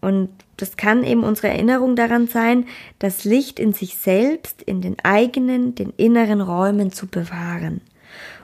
Und 0.00 0.30
das 0.56 0.76
kann 0.76 1.04
eben 1.04 1.24
unsere 1.24 1.48
Erinnerung 1.48 1.96
daran 1.96 2.28
sein, 2.28 2.66
das 2.98 3.24
Licht 3.24 3.60
in 3.60 3.72
sich 3.72 3.96
selbst, 3.96 4.62
in 4.62 4.80
den 4.80 4.96
eigenen, 5.02 5.74
den 5.74 5.92
inneren 5.96 6.40
Räumen 6.40 6.92
zu 6.92 7.06
bewahren. 7.06 7.80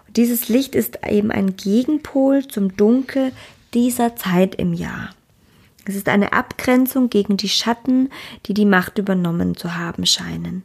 Und 0.07 0.17
dieses 0.17 0.49
Licht 0.49 0.75
ist 0.75 1.01
eben 1.09 1.31
ein 1.31 1.57
Gegenpol 1.57 2.47
zum 2.47 2.77
Dunkel 2.77 3.33
dieser 3.73 4.15
Zeit 4.15 4.55
im 4.55 4.73
Jahr. 4.73 5.11
Es 5.85 5.97
ist 5.97 6.09
eine 6.09 6.33
Abgrenzung 6.33 7.11
gegen 7.11 7.37
die 7.37 7.49
Schatten, 7.49 8.11
die 8.47 8.55
die 8.55 8.65
Macht 8.65 8.99
übernommen 8.99 9.57
zu 9.57 9.77
haben 9.77 10.07
scheinen. 10.07 10.63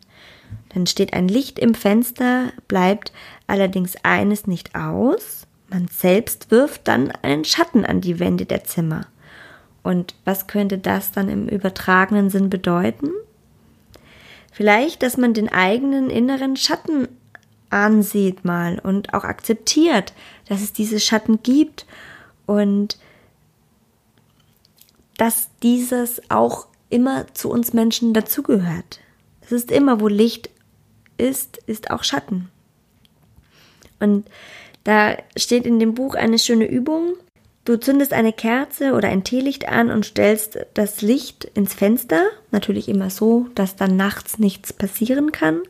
Dann 0.70 0.88
steht 0.88 1.14
ein 1.14 1.28
Licht 1.28 1.60
im 1.60 1.74
Fenster, 1.74 2.52
bleibt 2.68 3.12
allerdings 3.48 3.96
eines 4.04 4.48
nicht 4.48 4.76
aus, 4.76 5.48
man 5.70 5.88
selbst 5.88 6.50
wirft 6.52 6.88
dann 6.88 7.12
einen 7.22 7.46
Schatten 7.46 7.86
an 7.86 8.02
die 8.02 8.20
Wände 8.20 8.46
der 8.46 8.64
Zimmer. 8.64 9.06
Und 9.84 10.16
was 10.26 10.48
könnte 10.48 10.78
das 10.78 11.12
dann 11.12 11.30
im 11.30 11.48
übertragenen 11.48 12.30
Sinn 12.30 12.50
bedeuten? 12.50 13.10
Vielleicht, 14.52 15.04
dass 15.04 15.16
man 15.18 15.34
den 15.34 15.50
eigenen 15.50 16.10
inneren 16.10 16.56
Schatten 16.56 17.08
ansieht 17.70 18.46
mal 18.46 18.80
und 18.80 19.14
auch 19.14 19.24
akzeptiert, 19.24 20.14
dass 20.48 20.62
es 20.62 20.74
diese 20.74 21.00
Schatten 21.00 21.44
gibt 21.44 21.86
und 22.48 22.98
dass 25.18 25.50
dieses 25.62 26.22
auch 26.30 26.68
immer 26.90 27.32
zu 27.34 27.50
uns 27.50 27.74
Menschen 27.74 28.14
dazugehört. 28.14 29.00
Es 29.42 29.52
ist 29.52 29.72
immer, 29.72 30.00
wo 30.00 30.08
Licht 30.08 30.50
ist, 31.20 31.58
ist 31.68 31.92
auch 31.92 32.04
Schatten. 32.04 32.50
Und 34.00 34.26
da 34.84 35.18
steht 35.38 35.66
in 35.66 35.80
dem 35.80 35.94
Buch 35.94 36.16
eine 36.16 36.40
schöne 36.40 36.66
Übung. 36.66 37.16
Du 37.66 37.80
zündest 37.80 38.14
eine 38.14 38.34
Kerze 38.34 38.94
oder 38.94 39.10
ein 39.10 39.24
Teelicht 39.24 39.68
an 39.68 39.92
und 39.92 40.06
stellst 40.06 40.58
das 40.74 41.02
Licht 41.02 41.46
ins 41.46 41.74
Fenster, 41.74 42.24
natürlich 42.52 42.90
immer 42.90 43.10
so, 43.10 43.48
dass 43.54 43.76
dann 43.76 43.98
nachts 43.98 44.40
nichts 44.40 44.74
passieren 44.74 45.32
kann. 45.32 45.62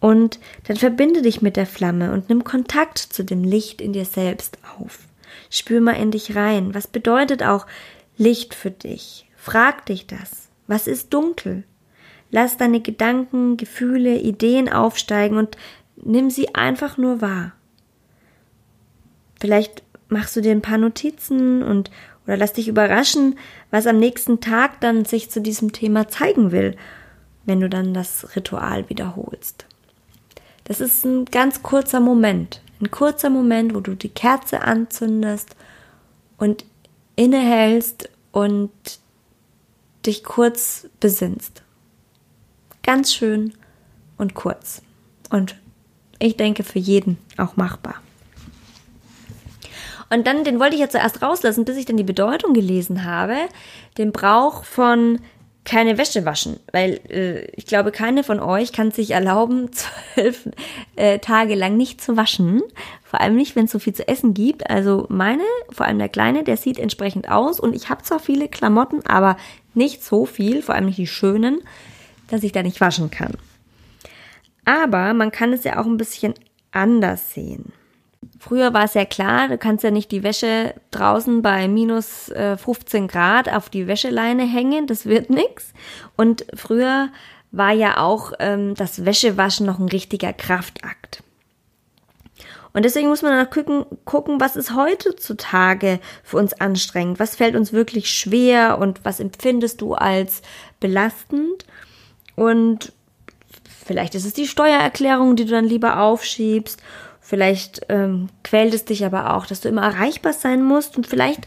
Und 0.00 0.40
dann 0.66 0.76
verbinde 0.76 1.22
dich 1.22 1.42
mit 1.42 1.56
der 1.56 1.66
Flamme 1.66 2.12
und 2.12 2.28
nimm 2.28 2.42
Kontakt 2.42 2.98
zu 2.98 3.22
dem 3.22 3.44
Licht 3.44 3.80
in 3.80 3.92
dir 3.92 4.04
selbst 4.04 4.58
auf. 4.76 5.00
Spür 5.48 5.80
mal 5.80 5.92
in 5.92 6.10
dich 6.10 6.34
rein. 6.34 6.74
Was 6.74 6.88
bedeutet 6.88 7.44
auch 7.44 7.66
Licht 8.16 8.54
für 8.54 8.72
dich? 8.72 9.28
Frag 9.36 9.86
dich 9.86 10.06
das. 10.06 10.48
Was 10.66 10.88
ist 10.88 11.14
dunkel? 11.14 11.62
Lass 12.32 12.56
deine 12.56 12.80
Gedanken, 12.80 13.56
Gefühle, 13.58 14.18
Ideen 14.18 14.68
aufsteigen 14.68 15.36
und 15.36 15.56
nimm 15.96 16.30
sie 16.30 16.54
einfach 16.54 16.96
nur 16.96 17.20
wahr. 17.20 17.52
Vielleicht 19.38 19.84
machst 20.08 20.34
du 20.34 20.40
dir 20.40 20.52
ein 20.52 20.62
paar 20.62 20.78
Notizen 20.78 21.62
und 21.62 21.90
oder 22.26 22.36
lass 22.36 22.52
dich 22.52 22.68
überraschen, 22.68 23.36
was 23.70 23.86
am 23.86 23.98
nächsten 23.98 24.40
Tag 24.40 24.80
dann 24.80 25.04
sich 25.04 25.30
zu 25.30 25.40
diesem 25.40 25.72
Thema 25.72 26.08
zeigen 26.08 26.52
will, 26.52 26.76
wenn 27.44 27.60
du 27.60 27.68
dann 27.68 27.94
das 27.94 28.36
Ritual 28.36 28.88
wiederholst. 28.88 29.66
Das 30.64 30.80
ist 30.80 31.04
ein 31.04 31.24
ganz 31.26 31.62
kurzer 31.62 32.00
Moment, 32.00 32.62
ein 32.80 32.90
kurzer 32.90 33.28
Moment, 33.28 33.74
wo 33.74 33.80
du 33.80 33.94
die 33.94 34.08
Kerze 34.08 34.62
anzündest 34.62 35.56
und 36.38 36.64
innehältst 37.16 38.08
und 38.30 38.70
dich 40.06 40.24
kurz 40.24 40.88
besinnst. 41.00 41.61
Ganz 42.82 43.14
schön 43.14 43.54
und 44.18 44.34
kurz. 44.34 44.82
Und 45.30 45.56
ich 46.18 46.36
denke 46.36 46.62
für 46.62 46.78
jeden 46.78 47.18
auch 47.36 47.56
machbar. 47.56 47.96
Und 50.10 50.26
dann, 50.26 50.44
den 50.44 50.60
wollte 50.60 50.74
ich 50.74 50.80
ja 50.80 50.90
zuerst 50.90 51.22
rauslassen, 51.22 51.64
bis 51.64 51.76
ich 51.76 51.86
dann 51.86 51.96
die 51.96 52.04
Bedeutung 52.04 52.52
gelesen 52.52 53.04
habe. 53.04 53.36
Den 53.96 54.12
Brauch 54.12 54.64
von 54.64 55.20
keine 55.64 55.96
Wäsche 55.96 56.24
waschen, 56.24 56.58
weil 56.72 57.00
äh, 57.08 57.44
ich 57.52 57.66
glaube, 57.66 57.92
keine 57.92 58.24
von 58.24 58.40
euch 58.40 58.72
kann 58.72 58.90
sich 58.90 59.12
erlauben, 59.12 59.70
zwölf 60.14 60.48
äh, 60.96 61.18
Tage 61.20 61.54
lang 61.54 61.76
nicht 61.76 62.00
zu 62.00 62.16
waschen. 62.16 62.62
Vor 63.04 63.20
allem 63.20 63.36
nicht, 63.36 63.54
wenn 63.54 63.66
es 63.66 63.70
so 63.70 63.78
viel 63.78 63.94
zu 63.94 64.06
essen 64.06 64.34
gibt. 64.34 64.68
Also 64.68 65.06
meine, 65.08 65.44
vor 65.70 65.86
allem 65.86 65.98
der 65.98 66.08
Kleine, 66.08 66.42
der 66.42 66.56
sieht 66.56 66.78
entsprechend 66.78 67.30
aus 67.30 67.60
und 67.60 67.74
ich 67.74 67.88
habe 67.88 68.02
zwar 68.02 68.18
viele 68.18 68.48
Klamotten, 68.48 69.06
aber 69.06 69.36
nicht 69.74 70.04
so 70.04 70.26
viel, 70.26 70.62
vor 70.62 70.74
allem 70.74 70.86
nicht 70.86 70.98
die 70.98 71.06
schönen, 71.06 71.60
dass 72.32 72.42
ich 72.42 72.52
da 72.52 72.62
nicht 72.62 72.80
waschen 72.80 73.10
kann. 73.10 73.34
Aber 74.64 75.12
man 75.14 75.30
kann 75.30 75.52
es 75.52 75.64
ja 75.64 75.78
auch 75.78 75.86
ein 75.86 75.96
bisschen 75.96 76.34
anders 76.70 77.34
sehen. 77.34 77.72
Früher 78.38 78.72
war 78.72 78.84
es 78.84 78.94
ja 78.94 79.04
klar, 79.04 79.48
du 79.48 79.58
kannst 79.58 79.84
ja 79.84 79.90
nicht 79.90 80.10
die 80.10 80.22
Wäsche 80.22 80.74
draußen 80.90 81.42
bei 81.42 81.68
minus 81.68 82.28
äh, 82.30 82.56
15 82.56 83.08
Grad 83.08 83.48
auf 83.52 83.68
die 83.68 83.86
Wäscheleine 83.86 84.44
hängen, 84.44 84.86
das 84.86 85.06
wird 85.06 85.30
nix. 85.30 85.72
Und 86.16 86.46
früher 86.54 87.10
war 87.50 87.72
ja 87.72 87.98
auch 87.98 88.32
ähm, 88.38 88.74
das 88.74 89.04
Wäschewaschen 89.04 89.66
noch 89.66 89.78
ein 89.78 89.88
richtiger 89.88 90.32
Kraftakt. 90.32 91.22
Und 92.72 92.84
deswegen 92.84 93.08
muss 93.08 93.22
man 93.22 93.48
gucken, 93.50 93.84
gucken, 94.04 94.40
was 94.40 94.56
ist 94.56 94.74
heutzutage 94.74 96.00
für 96.22 96.38
uns 96.38 96.54
anstrengend, 96.54 97.20
was 97.20 97.36
fällt 97.36 97.54
uns 97.54 97.72
wirklich 97.72 98.10
schwer 98.10 98.78
und 98.78 99.04
was 99.04 99.20
empfindest 99.20 99.82
du 99.82 99.94
als 99.94 100.42
belastend. 100.80 101.66
Und 102.36 102.92
vielleicht 103.84 104.14
ist 104.14 104.24
es 104.24 104.32
die 104.32 104.46
Steuererklärung, 104.46 105.36
die 105.36 105.44
du 105.44 105.52
dann 105.52 105.64
lieber 105.64 106.00
aufschiebst 106.00 106.82
Vielleicht 107.32 107.86
ähm, 107.88 108.28
quält 108.42 108.74
es 108.74 108.84
dich 108.84 109.06
aber 109.06 109.34
auch, 109.34 109.46
dass 109.46 109.60
du 109.60 109.68
immer 109.68 109.84
erreichbar 109.84 110.32
sein 110.32 110.62
musst 110.62 110.96
und 110.96 111.06
vielleicht 111.06 111.46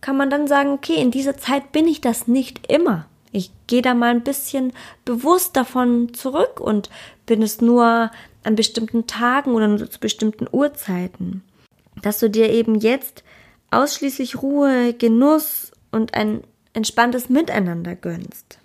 kann 0.00 0.16
man 0.16 0.30
dann 0.30 0.46
sagen, 0.46 0.70
okay, 0.70 0.94
in 0.94 1.10
dieser 1.10 1.36
Zeit 1.36 1.72
bin 1.72 1.86
ich 1.86 2.00
das 2.00 2.28
nicht 2.28 2.72
immer. 2.72 3.06
Ich 3.32 3.50
gehe 3.66 3.82
da 3.82 3.94
mal 3.94 4.10
ein 4.10 4.22
bisschen 4.22 4.72
bewusst 5.04 5.56
davon 5.56 6.14
zurück 6.14 6.60
und 6.60 6.88
bin 7.26 7.42
es 7.42 7.60
nur 7.60 8.10
an 8.44 8.54
bestimmten 8.54 9.06
Tagen 9.06 9.52
oder 9.52 9.68
nur 9.68 9.90
zu 9.90 9.98
bestimmten 9.98 10.46
Uhrzeiten. 10.50 11.42
Dass 12.00 12.18
du 12.18 12.30
dir 12.30 12.50
eben 12.50 12.76
jetzt 12.76 13.24
ausschließlich 13.70 14.40
Ruhe, 14.40 14.94
Genuss 14.94 15.72
und 15.90 16.14
ein 16.14 16.42
entspanntes 16.74 17.28
Miteinander 17.28 17.96
gönnst. 17.96 18.58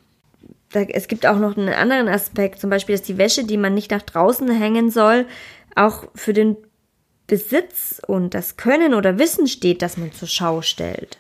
Es 0.90 1.08
gibt 1.08 1.26
auch 1.26 1.40
noch 1.40 1.58
einen 1.58 1.70
anderen 1.70 2.08
Aspekt, 2.08 2.60
zum 2.60 2.70
Beispiel, 2.70 2.96
dass 2.96 3.06
die 3.06 3.18
Wäsche, 3.18 3.46
die 3.46 3.58
man 3.58 3.74
nicht 3.74 3.92
nach 3.92 4.02
draußen 4.02 4.50
hängen 4.50 4.90
soll, 4.90 5.26
auch 5.76 6.06
für 6.16 6.34
den 6.34 6.58
Besitz 7.28 8.02
und 8.08 8.34
das 8.34 8.58
Können 8.58 8.94
oder 8.94 9.20
Wissen 9.20 9.48
steht, 9.48 9.82
das 9.82 9.98
man 9.98 10.12
zur 10.14 10.28
Schau 10.28 10.62
stellt. 10.62 11.18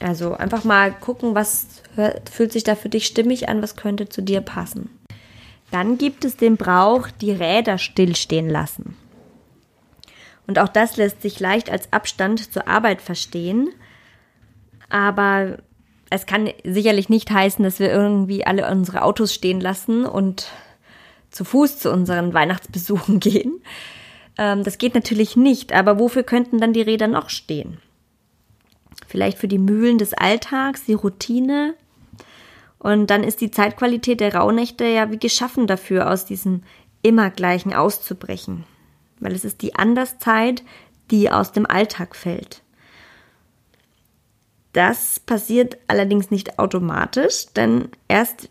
Also 0.00 0.34
einfach 0.34 0.64
mal 0.64 0.92
gucken, 0.92 1.34
was 1.34 1.66
fühlt 2.30 2.52
sich 2.52 2.64
da 2.64 2.74
für 2.74 2.88
dich 2.88 3.06
stimmig 3.06 3.48
an, 3.48 3.62
was 3.62 3.76
könnte 3.76 4.08
zu 4.08 4.20
dir 4.20 4.40
passen. 4.40 4.90
Dann 5.70 5.98
gibt 5.98 6.24
es 6.24 6.36
den 6.36 6.56
Brauch, 6.56 7.08
die 7.08 7.32
Räder 7.32 7.78
stillstehen 7.78 8.48
lassen. 8.48 8.96
Und 10.46 10.58
auch 10.58 10.68
das 10.68 10.96
lässt 10.96 11.22
sich 11.22 11.40
leicht 11.40 11.70
als 11.70 11.92
Abstand 11.92 12.52
zur 12.52 12.68
Arbeit 12.68 13.00
verstehen. 13.00 13.70
Aber 14.90 15.58
es 16.14 16.26
kann 16.26 16.48
sicherlich 16.62 17.08
nicht 17.08 17.30
heißen, 17.30 17.64
dass 17.64 17.80
wir 17.80 17.90
irgendwie 17.90 18.46
alle 18.46 18.70
unsere 18.70 19.02
Autos 19.02 19.34
stehen 19.34 19.60
lassen 19.60 20.06
und 20.06 20.46
zu 21.30 21.44
Fuß 21.44 21.78
zu 21.78 21.90
unseren 21.90 22.32
Weihnachtsbesuchen 22.32 23.18
gehen. 23.20 23.60
Ähm, 24.38 24.62
das 24.62 24.78
geht 24.78 24.94
natürlich 24.94 25.36
nicht, 25.36 25.72
aber 25.72 25.98
wofür 25.98 26.22
könnten 26.22 26.60
dann 26.60 26.72
die 26.72 26.82
Räder 26.82 27.08
noch 27.08 27.30
stehen? 27.30 27.78
Vielleicht 29.08 29.38
für 29.38 29.48
die 29.48 29.58
Mühlen 29.58 29.98
des 29.98 30.14
Alltags, 30.14 30.84
die 30.84 30.94
Routine. 30.94 31.74
Und 32.78 33.10
dann 33.10 33.24
ist 33.24 33.40
die 33.40 33.50
Zeitqualität 33.50 34.20
der 34.20 34.34
Rauhnächte 34.34 34.84
ja 34.84 35.10
wie 35.10 35.18
geschaffen 35.18 35.66
dafür, 35.66 36.10
aus 36.10 36.26
diesem 36.26 36.62
immer 37.02 37.30
gleichen 37.30 37.74
auszubrechen. 37.74 38.64
Weil 39.18 39.32
es 39.32 39.44
ist 39.44 39.62
die 39.62 39.74
Anderszeit, 39.74 40.62
die 41.10 41.30
aus 41.30 41.50
dem 41.50 41.66
Alltag 41.66 42.14
fällt. 42.14 42.63
Das 44.74 45.20
passiert 45.20 45.78
allerdings 45.86 46.32
nicht 46.32 46.58
automatisch, 46.58 47.46
denn 47.56 47.88
erst 48.08 48.50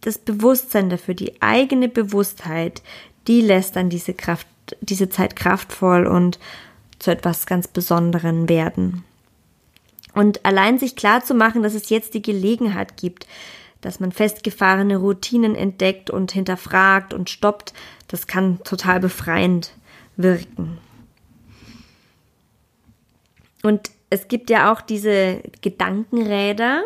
das 0.00 0.18
Bewusstsein 0.18 0.88
dafür, 0.88 1.14
die 1.14 1.40
eigene 1.40 1.88
Bewusstheit, 1.88 2.82
die 3.26 3.42
lässt 3.42 3.76
dann 3.76 3.90
diese 3.90 4.14
Kraft, 4.14 4.46
diese 4.80 5.10
Zeit 5.10 5.36
kraftvoll 5.36 6.06
und 6.06 6.38
zu 6.98 7.10
etwas 7.10 7.44
ganz 7.44 7.68
Besonderen 7.68 8.48
werden. 8.48 9.04
Und 10.14 10.46
allein 10.46 10.78
sich 10.78 10.96
klar 10.96 11.22
zu 11.22 11.34
machen, 11.34 11.62
dass 11.62 11.74
es 11.74 11.90
jetzt 11.90 12.14
die 12.14 12.22
Gelegenheit 12.22 12.96
gibt, 12.96 13.26
dass 13.82 14.00
man 14.00 14.12
festgefahrene 14.12 14.96
Routinen 14.96 15.54
entdeckt 15.54 16.08
und 16.08 16.32
hinterfragt 16.32 17.12
und 17.12 17.28
stoppt, 17.28 17.74
das 18.08 18.26
kann 18.26 18.62
total 18.64 18.98
befreiend 19.00 19.72
wirken. 20.16 20.78
Und 23.62 23.90
es 24.10 24.28
gibt 24.28 24.50
ja 24.50 24.72
auch 24.72 24.80
diese 24.80 25.40
Gedankenräder, 25.60 26.82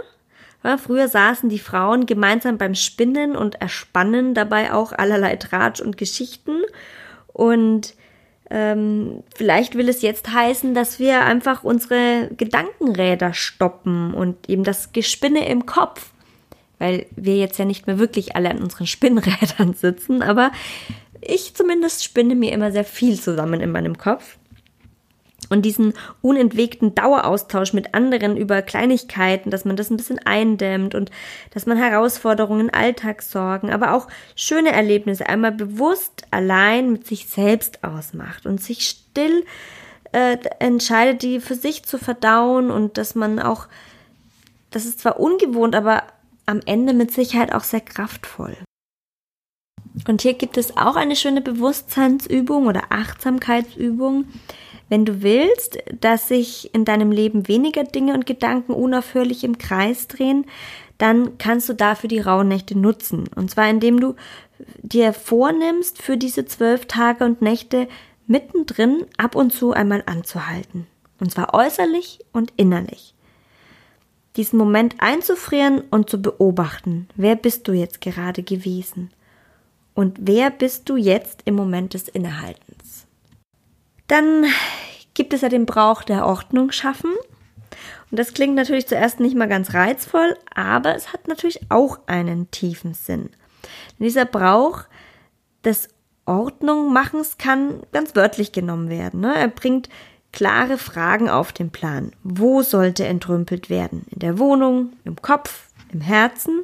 ja, 0.64 0.76
früher 0.76 1.08
saßen 1.08 1.48
die 1.48 1.58
Frauen 1.58 2.06
gemeinsam 2.06 2.58
beim 2.58 2.74
Spinnen 2.74 3.36
und 3.36 3.60
erspannen 3.60 4.34
dabei 4.34 4.72
auch 4.72 4.92
allerlei 4.92 5.36
Tratsch 5.36 5.80
und 5.80 5.96
Geschichten. 5.96 6.62
Und 7.32 7.94
Ähm, 8.50 9.24
vielleicht 9.34 9.74
will 9.74 9.90
es 9.90 10.00
jetzt 10.00 10.32
heißen, 10.32 10.72
dass 10.72 10.98
wir 10.98 11.22
einfach 11.26 11.64
unsere 11.64 12.30
Gedankenräder 12.34 13.34
stoppen 13.34 14.14
und 14.14 14.48
eben 14.48 14.64
das 14.64 14.92
Gespinne 14.94 15.46
im 15.50 15.66
Kopf, 15.66 16.12
weil 16.78 17.04
wir 17.14 17.36
jetzt 17.36 17.58
ja 17.58 17.66
nicht 17.66 17.86
mehr 17.86 17.98
wirklich 17.98 18.36
alle 18.36 18.48
an 18.48 18.62
unseren 18.62 18.86
Spinnrädern 18.86 19.74
sitzen, 19.74 20.22
aber 20.22 20.50
ich 21.20 21.52
zumindest 21.56 22.04
spinne 22.04 22.34
mir 22.34 22.52
immer 22.52 22.72
sehr 22.72 22.84
viel 22.84 23.20
zusammen 23.20 23.60
in 23.60 23.70
meinem 23.70 23.98
Kopf 23.98 24.38
und 25.50 25.62
diesen 25.62 25.94
unentwegten 26.22 26.94
Daueraustausch 26.94 27.72
mit 27.72 27.94
anderen 27.94 28.36
über 28.36 28.62
Kleinigkeiten, 28.62 29.50
dass 29.50 29.64
man 29.64 29.76
das 29.76 29.90
ein 29.90 29.96
bisschen 29.96 30.18
eindämmt 30.18 30.94
und 30.94 31.10
dass 31.52 31.66
man 31.66 31.78
Herausforderungen, 31.78 32.70
Alltagssorgen, 32.70 33.70
aber 33.70 33.94
auch 33.94 34.08
schöne 34.36 34.72
Erlebnisse 34.72 35.28
einmal 35.28 35.52
bewusst 35.52 36.26
allein 36.30 36.92
mit 36.92 37.06
sich 37.06 37.28
selbst 37.28 37.84
ausmacht 37.84 38.46
und 38.46 38.60
sich 38.60 38.86
still 38.88 39.44
äh, 40.12 40.38
entscheidet, 40.58 41.22
die 41.22 41.40
für 41.40 41.54
sich 41.54 41.84
zu 41.84 41.98
verdauen 41.98 42.70
und 42.70 42.98
dass 42.98 43.14
man 43.14 43.38
auch, 43.38 43.66
das 44.70 44.84
ist 44.84 45.00
zwar 45.00 45.20
ungewohnt, 45.20 45.74
aber 45.74 46.02
am 46.46 46.60
Ende 46.64 46.94
mit 46.94 47.12
Sicherheit 47.12 47.52
auch 47.52 47.64
sehr 47.64 47.82
kraftvoll. 47.82 48.56
Und 50.06 50.22
hier 50.22 50.34
gibt 50.34 50.56
es 50.56 50.76
auch 50.76 50.96
eine 50.96 51.16
schöne 51.16 51.40
Bewusstseinsübung 51.40 52.66
oder 52.66 52.84
Achtsamkeitsübung, 52.90 54.26
wenn 54.88 55.04
du 55.04 55.22
willst, 55.22 55.78
dass 56.00 56.28
sich 56.28 56.74
in 56.74 56.84
deinem 56.84 57.12
Leben 57.12 57.48
weniger 57.48 57.84
Dinge 57.84 58.14
und 58.14 58.26
Gedanken 58.26 58.72
unaufhörlich 58.72 59.44
im 59.44 59.58
Kreis 59.58 60.08
drehen, 60.08 60.46
dann 60.96 61.38
kannst 61.38 61.68
du 61.68 61.74
dafür 61.74 62.08
die 62.08 62.20
Rauhnächte 62.20 62.76
nutzen. 62.76 63.28
Und 63.34 63.50
zwar 63.50 63.68
indem 63.68 64.00
du 64.00 64.14
dir 64.82 65.12
vornimmst, 65.12 66.02
für 66.02 66.16
diese 66.16 66.44
zwölf 66.46 66.86
Tage 66.86 67.24
und 67.24 67.42
Nächte 67.42 67.88
mittendrin 68.26 69.06
ab 69.16 69.34
und 69.36 69.52
zu 69.52 69.72
einmal 69.72 70.02
anzuhalten. 70.06 70.86
Und 71.20 71.32
zwar 71.32 71.54
äußerlich 71.54 72.20
und 72.32 72.52
innerlich. 72.56 73.14
Diesen 74.36 74.58
Moment 74.58 74.96
einzufrieren 74.98 75.82
und 75.90 76.10
zu 76.10 76.20
beobachten. 76.20 77.08
Wer 77.16 77.36
bist 77.36 77.66
du 77.66 77.72
jetzt 77.72 78.00
gerade 78.00 78.42
gewesen? 78.42 79.10
Und 79.94 80.16
wer 80.20 80.50
bist 80.50 80.88
du 80.88 80.96
jetzt 80.96 81.42
im 81.44 81.56
Moment 81.56 81.94
des 81.94 82.08
Innehaltens? 82.08 82.67
Dann 84.08 84.46
gibt 85.14 85.32
es 85.32 85.42
ja 85.42 85.48
den 85.48 85.66
Brauch 85.66 86.02
der 86.02 86.26
Ordnung 86.26 86.72
schaffen. 86.72 87.12
Und 88.10 88.18
das 88.18 88.34
klingt 88.34 88.54
natürlich 88.54 88.86
zuerst 88.86 89.20
nicht 89.20 89.36
mal 89.36 89.48
ganz 89.48 89.74
reizvoll, 89.74 90.36
aber 90.54 90.94
es 90.94 91.12
hat 91.12 91.28
natürlich 91.28 91.60
auch 91.70 92.00
einen 92.06 92.50
tiefen 92.50 92.94
Sinn. 92.94 93.30
Denn 93.98 94.06
dieser 94.06 94.24
Brauch 94.24 94.84
des 95.64 95.88
Ordnungmachens 96.24 97.38
kann 97.38 97.82
ganz 97.92 98.14
wörtlich 98.14 98.52
genommen 98.52 98.88
werden. 98.88 99.20
Ne? 99.20 99.34
Er 99.34 99.48
bringt 99.48 99.88
klare 100.32 100.78
Fragen 100.78 101.28
auf 101.28 101.52
den 101.52 101.70
Plan. 101.70 102.12
Wo 102.22 102.62
sollte 102.62 103.06
entrümpelt 103.06 103.70
werden? 103.70 104.06
In 104.10 104.20
der 104.20 104.38
Wohnung, 104.38 104.92
im 105.04 105.20
Kopf, 105.20 105.68
im 105.92 106.00
Herzen? 106.00 106.62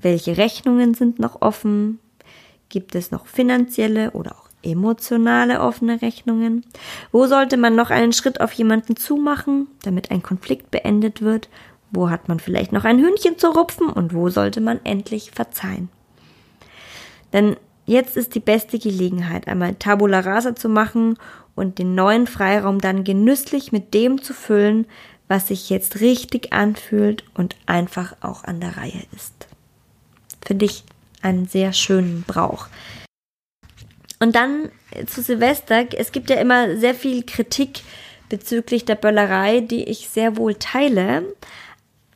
Welche 0.00 0.36
Rechnungen 0.36 0.94
sind 0.94 1.18
noch 1.18 1.42
offen? 1.42 1.98
Gibt 2.68 2.94
es 2.94 3.10
noch 3.10 3.26
finanzielle 3.26 4.10
oder 4.12 4.32
auch 4.32 4.43
emotionale 4.64 5.60
offene 5.60 6.02
Rechnungen? 6.02 6.64
Wo 7.12 7.26
sollte 7.26 7.56
man 7.56 7.74
noch 7.74 7.90
einen 7.90 8.12
Schritt 8.12 8.40
auf 8.40 8.52
jemanden 8.52 8.96
zumachen, 8.96 9.68
damit 9.82 10.10
ein 10.10 10.22
Konflikt 10.22 10.70
beendet 10.70 11.22
wird? 11.22 11.48
Wo 11.90 12.10
hat 12.10 12.28
man 12.28 12.40
vielleicht 12.40 12.72
noch 12.72 12.84
ein 12.84 12.98
Hühnchen 12.98 13.38
zu 13.38 13.48
rupfen 13.48 13.88
und 13.88 14.14
wo 14.14 14.28
sollte 14.28 14.60
man 14.60 14.80
endlich 14.84 15.30
verzeihen? 15.30 15.88
Denn 17.32 17.56
jetzt 17.86 18.16
ist 18.16 18.34
die 18.34 18.40
beste 18.40 18.78
Gelegenheit, 18.78 19.48
einmal 19.48 19.74
Tabula 19.74 20.20
rasa 20.20 20.56
zu 20.56 20.68
machen 20.68 21.18
und 21.54 21.78
den 21.78 21.94
neuen 21.94 22.26
Freiraum 22.26 22.80
dann 22.80 23.04
genüsslich 23.04 23.72
mit 23.72 23.94
dem 23.94 24.22
zu 24.22 24.34
füllen, 24.34 24.86
was 25.28 25.48
sich 25.48 25.70
jetzt 25.70 26.00
richtig 26.00 26.52
anfühlt 26.52 27.24
und 27.34 27.56
einfach 27.66 28.14
auch 28.20 28.44
an 28.44 28.60
der 28.60 28.76
Reihe 28.76 29.02
ist. 29.14 29.46
Finde 30.44 30.66
ich 30.66 30.84
einen 31.22 31.46
sehr 31.46 31.72
schönen 31.72 32.24
Brauch. 32.26 32.66
Und 34.20 34.36
dann 34.36 34.70
zu 35.06 35.22
Silvester. 35.22 35.84
Es 35.96 36.12
gibt 36.12 36.30
ja 36.30 36.36
immer 36.36 36.76
sehr 36.76 36.94
viel 36.94 37.24
Kritik 37.24 37.82
bezüglich 38.28 38.84
der 38.84 38.94
Böllerei, 38.94 39.60
die 39.60 39.84
ich 39.84 40.08
sehr 40.08 40.36
wohl 40.36 40.54
teile. 40.54 41.34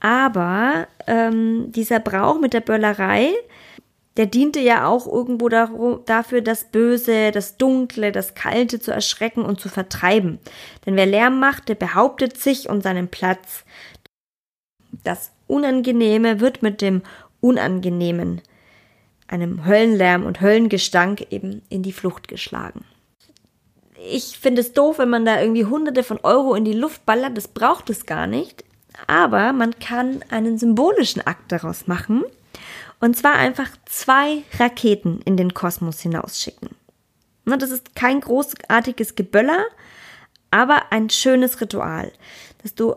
Aber 0.01 0.87
ähm, 1.07 1.73
dieser 1.73 2.01
Brauch 2.01 2.39
mit 2.39 2.53
der 2.53 2.61
Böllerei, 2.61 3.33
der 4.17 4.27
diente 4.27 4.61
ja 4.61 4.87
auch 4.87 5.07
irgendwo 5.07 5.49
darum, 5.49 6.01
dafür, 6.07 6.41
das 6.41 6.65
Böse, 6.65 7.31
das 7.31 7.57
Dunkle, 7.57 8.13
das 8.13 8.35
Kalte 8.35 8.81
zu 8.81 8.91
erschrecken 8.91 9.45
und 9.45 9.61
zu 9.61 9.69
vertreiben. 9.69 10.39
Denn 10.87 10.97
wer 10.97 11.07
Lärm 11.07 11.39
macht, 11.39 11.69
der 11.69 11.77
behauptet 11.77 12.37
sich 12.37 12.69
und 12.69 12.83
seinen 12.83 13.09
Platz. 13.09 13.65
Das 15.05 15.33
Unangenehme 15.47 16.41
wird 16.41 16.63
mit 16.63 16.81
dem 16.81 17.03
Unangenehmen 17.41 18.41
einem 19.29 19.65
Höllenlärm 19.65 20.25
und 20.25 20.41
Höllengestank 20.41 21.27
eben 21.31 21.63
in 21.69 21.83
die 21.83 21.93
Flucht 21.93 22.29
geschlagen. 22.29 22.85
Ich 24.11 24.39
finde 24.39 24.61
es 24.61 24.73
doof, 24.73 24.99
wenn 24.99 25.11
man 25.11 25.25
da 25.25 25.41
irgendwie 25.41 25.65
hunderte 25.65 26.03
von 26.03 26.19
Euro 26.23 26.55
in 26.55 26.65
die 26.65 26.73
Luft 26.73 27.05
ballert, 27.05 27.37
das 27.37 27.49
braucht 27.49 27.91
es 27.91 28.07
gar 28.07 28.27
nicht. 28.27 28.65
Aber 29.07 29.53
man 29.53 29.79
kann 29.79 30.25
einen 30.31 30.59
symbolischen 30.59 31.25
Akt 31.27 31.53
daraus 31.53 31.87
machen. 31.87 32.25
Und 33.01 33.17
zwar 33.17 33.35
einfach 33.35 33.69
zwei 33.85 34.43
Raketen 34.59 35.21
in 35.25 35.37
den 35.37 35.55
Kosmos 35.55 36.01
hinausschicken. 36.01 36.71
Das 37.45 37.71
ist 37.71 37.95
kein 37.95 38.21
großartiges 38.21 39.15
Geböller, 39.15 39.65
aber 40.51 40.91
ein 40.93 41.09
schönes 41.09 41.61
Ritual, 41.61 42.13
dass 42.63 42.75
du 42.75 42.95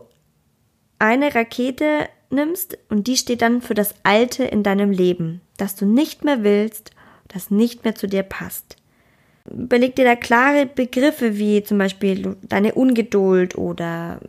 eine 0.99 1.33
Rakete 1.33 2.09
nimmst 2.31 2.77
und 2.89 3.07
die 3.07 3.17
steht 3.17 3.41
dann 3.41 3.61
für 3.61 3.73
das 3.73 3.95
Alte 4.03 4.43
in 4.43 4.63
deinem 4.63 4.91
Leben, 4.91 5.41
das 5.57 5.75
du 5.75 5.85
nicht 5.85 6.23
mehr 6.23 6.43
willst, 6.43 6.91
das 7.27 7.51
nicht 7.51 7.83
mehr 7.83 7.95
zu 7.95 8.07
dir 8.07 8.23
passt. 8.23 8.77
Überleg 9.49 9.95
dir 9.95 10.05
da 10.05 10.15
klare 10.15 10.65
Begriffe 10.65 11.37
wie 11.37 11.63
zum 11.63 11.77
Beispiel 11.77 12.35
deine 12.43 12.73
Ungeduld 12.73 13.57
oder 13.57 14.19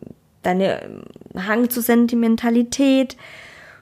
deine 0.43 0.83
ähm, 0.83 1.03
Hang 1.37 1.71
zur 1.71 1.83
Sentimentalität. 1.83 3.17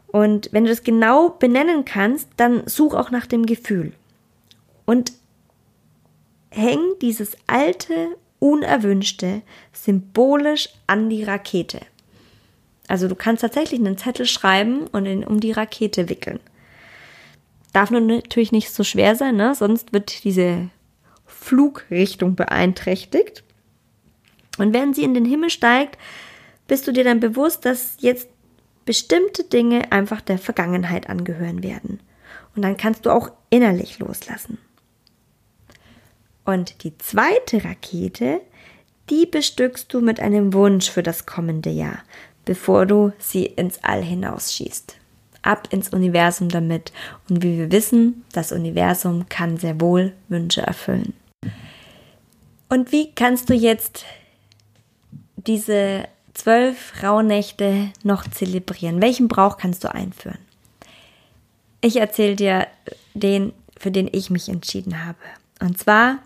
Und 0.08 0.48
wenn 0.52 0.64
du 0.64 0.70
das 0.70 0.82
genau 0.82 1.30
benennen 1.30 1.84
kannst, 1.84 2.28
dann 2.36 2.66
such 2.66 2.94
auch 2.94 3.10
nach 3.10 3.26
dem 3.26 3.46
Gefühl. 3.46 3.92
Und 4.86 5.12
häng 6.50 6.80
dieses 7.00 7.36
alte, 7.46 8.16
unerwünschte 8.40 9.42
symbolisch 9.72 10.70
an 10.86 11.08
die 11.10 11.22
Rakete. 11.22 11.80
Also 12.90 13.06
du 13.06 13.14
kannst 13.14 13.42
tatsächlich 13.42 13.78
einen 13.78 13.96
Zettel 13.96 14.26
schreiben 14.26 14.88
und 14.88 15.06
ihn 15.06 15.22
um 15.22 15.38
die 15.38 15.52
Rakete 15.52 16.08
wickeln. 16.08 16.40
Darf 17.72 17.92
nur 17.92 18.00
natürlich 18.00 18.50
nicht 18.50 18.74
so 18.74 18.82
schwer 18.82 19.14
sein, 19.14 19.36
ne? 19.36 19.54
sonst 19.54 19.92
wird 19.92 20.24
diese 20.24 20.70
Flugrichtung 21.24 22.34
beeinträchtigt. 22.34 23.44
Und 24.58 24.74
wenn 24.74 24.92
sie 24.92 25.04
in 25.04 25.14
den 25.14 25.24
Himmel 25.24 25.50
steigt, 25.50 25.98
bist 26.66 26.88
du 26.88 26.92
dir 26.92 27.04
dann 27.04 27.20
bewusst, 27.20 27.64
dass 27.64 27.94
jetzt 28.00 28.28
bestimmte 28.84 29.44
Dinge 29.44 29.92
einfach 29.92 30.20
der 30.20 30.38
Vergangenheit 30.38 31.08
angehören 31.08 31.62
werden. 31.62 32.00
Und 32.56 32.62
dann 32.62 32.76
kannst 32.76 33.06
du 33.06 33.10
auch 33.10 33.30
innerlich 33.50 34.00
loslassen. 34.00 34.58
Und 36.44 36.82
die 36.82 36.98
zweite 36.98 37.64
Rakete, 37.64 38.40
die 39.10 39.26
bestückst 39.26 39.92
du 39.92 40.00
mit 40.00 40.20
einem 40.20 40.54
Wunsch 40.54 40.90
für 40.90 41.02
das 41.02 41.26
kommende 41.26 41.70
Jahr 41.70 41.98
bevor 42.50 42.84
du 42.84 43.12
sie 43.18 43.46
ins 43.46 43.78
All 43.84 44.02
hinausschießt. 44.02 44.96
Ab 45.42 45.68
ins 45.70 45.90
Universum 45.90 46.48
damit. 46.48 46.92
Und 47.28 47.44
wie 47.44 47.58
wir 47.58 47.70
wissen, 47.70 48.24
das 48.32 48.50
Universum 48.50 49.28
kann 49.28 49.56
sehr 49.56 49.80
wohl 49.80 50.12
Wünsche 50.28 50.62
erfüllen. 50.62 51.14
Und 52.68 52.90
wie 52.90 53.12
kannst 53.12 53.50
du 53.50 53.54
jetzt 53.54 54.04
diese 55.36 56.08
zwölf 56.34 57.02
Rauhnächte 57.02 57.90
noch 58.02 58.28
zelebrieren? 58.28 59.00
Welchen 59.00 59.28
Brauch 59.28 59.56
kannst 59.56 59.84
du 59.84 59.94
einführen? 59.94 60.38
Ich 61.80 61.96
erzähle 61.96 62.34
dir 62.34 62.66
den, 63.14 63.52
für 63.78 63.90
den 63.90 64.08
ich 64.12 64.28
mich 64.28 64.48
entschieden 64.48 65.06
habe. 65.06 65.18
Und 65.60 65.78
zwar 65.78 66.18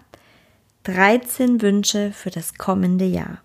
13 0.85 1.63
Wünsche 1.63 2.13
für 2.13 2.31
das 2.31 2.55
kommende 2.55 3.07
Jahr. 3.07 3.39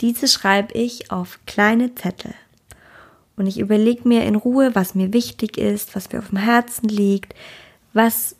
Diese 0.00 0.28
schreibe 0.28 0.72
ich 0.74 1.10
auf 1.10 1.40
kleine 1.44 1.94
Zettel. 1.96 2.34
Und 3.36 3.48
ich 3.48 3.58
überlege 3.58 4.06
mir 4.06 4.24
in 4.24 4.36
Ruhe, 4.36 4.74
was 4.74 4.94
mir 4.94 5.12
wichtig 5.12 5.58
ist, 5.58 5.96
was 5.96 6.12
mir 6.12 6.20
auf 6.20 6.28
dem 6.28 6.38
Herzen 6.38 6.88
liegt, 6.88 7.34
was 7.92 8.36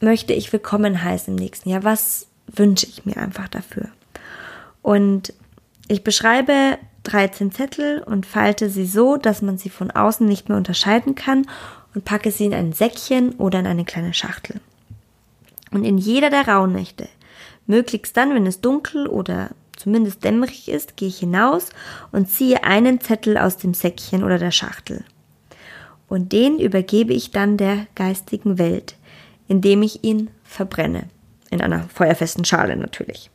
möchte 0.00 0.34
ich 0.34 0.52
willkommen 0.52 1.02
heißen 1.02 1.32
im 1.32 1.42
nächsten 1.42 1.70
Jahr, 1.70 1.84
was 1.84 2.26
wünsche 2.48 2.86
ich 2.86 3.06
mir 3.06 3.16
einfach 3.16 3.48
dafür. 3.48 3.88
Und 4.82 5.32
ich 5.88 6.04
beschreibe 6.04 6.78
13 7.04 7.50
Zettel 7.50 8.02
und 8.02 8.26
falte 8.26 8.68
sie 8.68 8.86
so, 8.86 9.16
dass 9.16 9.40
man 9.40 9.56
sie 9.56 9.70
von 9.70 9.90
außen 9.90 10.26
nicht 10.26 10.50
mehr 10.50 10.58
unterscheiden 10.58 11.14
kann 11.14 11.46
und 11.94 12.04
packe 12.04 12.30
sie 12.30 12.44
in 12.44 12.54
ein 12.54 12.74
Säckchen 12.74 13.32
oder 13.36 13.60
in 13.60 13.66
eine 13.66 13.86
kleine 13.86 14.12
Schachtel. 14.12 14.60
Und 15.70 15.84
in 15.84 15.96
jeder 15.96 16.28
der 16.28 16.46
Rauhnächte 16.46 17.08
Möglichst 17.66 18.16
dann, 18.16 18.34
wenn 18.34 18.46
es 18.46 18.60
dunkel 18.60 19.06
oder 19.06 19.50
zumindest 19.76 20.24
dämmerig 20.24 20.68
ist, 20.68 20.96
gehe 20.96 21.08
ich 21.08 21.18
hinaus 21.18 21.70
und 22.12 22.30
ziehe 22.30 22.64
einen 22.64 23.00
Zettel 23.00 23.38
aus 23.38 23.56
dem 23.56 23.74
Säckchen 23.74 24.22
oder 24.22 24.38
der 24.38 24.50
Schachtel. 24.50 25.04
Und 26.08 26.32
den 26.32 26.58
übergebe 26.58 27.12
ich 27.12 27.30
dann 27.30 27.56
der 27.56 27.86
geistigen 27.94 28.58
Welt, 28.58 28.96
indem 29.48 29.82
ich 29.82 30.04
ihn 30.04 30.30
verbrenne. 30.44 31.08
In 31.50 31.60
einer 31.60 31.88
feuerfesten 31.88 32.44
Schale 32.44 32.76
natürlich. 32.76 33.30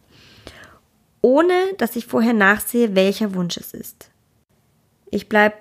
Ohne 1.21 1.53
dass 1.77 1.95
ich 1.95 2.05
vorher 2.05 2.33
nachsehe, 2.33 2.95
welcher 2.95 3.33
Wunsch 3.33 3.57
es 3.57 3.73
ist. 3.73 4.09
Ich 5.11 5.27
bleibe 5.29 5.55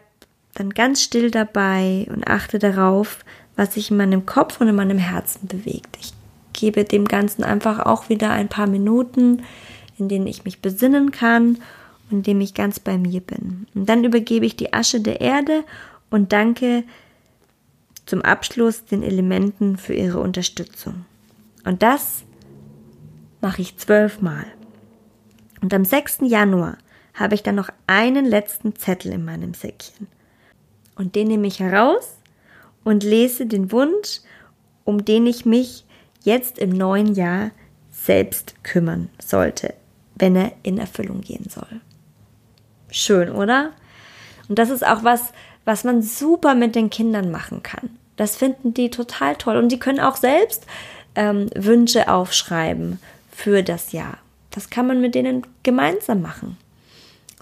dann 0.54 0.70
ganz 0.70 1.02
still 1.02 1.30
dabei 1.30 2.06
und 2.10 2.26
achte 2.28 2.58
darauf, 2.58 3.24
was 3.56 3.74
sich 3.74 3.90
in 3.90 3.96
meinem 3.96 4.26
Kopf 4.26 4.60
und 4.60 4.68
in 4.68 4.74
meinem 4.74 4.98
Herzen 4.98 5.48
bewegt. 5.48 5.96
Ich 6.00 6.12
gebe 6.58 6.84
dem 6.84 7.06
Ganzen 7.06 7.44
einfach 7.44 7.86
auch 7.86 8.08
wieder 8.08 8.30
ein 8.30 8.48
paar 8.48 8.66
Minuten, 8.66 9.44
in 9.96 10.08
denen 10.08 10.26
ich 10.26 10.44
mich 10.44 10.60
besinnen 10.60 11.12
kann 11.12 11.58
und 12.10 12.18
in 12.18 12.22
dem 12.24 12.40
ich 12.40 12.54
ganz 12.54 12.80
bei 12.80 12.98
mir 12.98 13.20
bin. 13.20 13.68
Und 13.74 13.88
dann 13.88 14.02
übergebe 14.02 14.44
ich 14.44 14.56
die 14.56 14.72
Asche 14.72 15.00
der 15.00 15.20
Erde 15.20 15.62
und 16.10 16.32
danke 16.32 16.82
zum 18.06 18.22
Abschluss 18.22 18.84
den 18.84 19.02
Elementen 19.02 19.76
für 19.76 19.94
ihre 19.94 20.18
Unterstützung. 20.18 21.04
Und 21.64 21.82
das 21.82 22.24
mache 23.40 23.62
ich 23.62 23.76
zwölfmal. 23.76 24.46
Und 25.60 25.72
am 25.72 25.84
6. 25.84 26.20
Januar 26.22 26.78
habe 27.14 27.34
ich 27.34 27.42
dann 27.42 27.54
noch 27.54 27.68
einen 27.86 28.24
letzten 28.24 28.74
Zettel 28.74 29.12
in 29.12 29.24
meinem 29.24 29.54
Säckchen. 29.54 30.08
Und 30.96 31.14
den 31.14 31.28
nehme 31.28 31.46
ich 31.46 31.60
heraus 31.60 32.18
und 32.82 33.04
lese 33.04 33.46
den 33.46 33.70
Wunsch, 33.70 34.20
um 34.84 35.04
den 35.04 35.26
ich 35.26 35.44
mich 35.44 35.84
jetzt 36.28 36.58
im 36.58 36.70
neuen 36.70 37.14
Jahr 37.14 37.50
selbst 37.90 38.54
kümmern 38.62 39.08
sollte, 39.18 39.74
wenn 40.14 40.36
er 40.36 40.52
in 40.62 40.78
Erfüllung 40.78 41.22
gehen 41.22 41.48
soll. 41.48 41.80
Schön, 42.90 43.30
oder? 43.30 43.70
Und 44.48 44.58
das 44.58 44.70
ist 44.70 44.86
auch 44.86 45.04
was, 45.04 45.32
was 45.64 45.84
man 45.84 46.02
super 46.02 46.54
mit 46.54 46.74
den 46.74 46.90
Kindern 46.90 47.30
machen 47.30 47.62
kann. 47.62 47.90
Das 48.16 48.36
finden 48.36 48.74
die 48.74 48.90
total 48.90 49.36
toll. 49.36 49.56
Und 49.56 49.72
die 49.72 49.78
können 49.78 50.00
auch 50.00 50.16
selbst 50.16 50.66
ähm, 51.14 51.48
Wünsche 51.54 52.08
aufschreiben 52.08 52.98
für 53.30 53.62
das 53.62 53.92
Jahr. 53.92 54.18
Das 54.50 54.70
kann 54.70 54.86
man 54.86 55.00
mit 55.00 55.14
denen 55.14 55.46
gemeinsam 55.62 56.20
machen. 56.20 56.56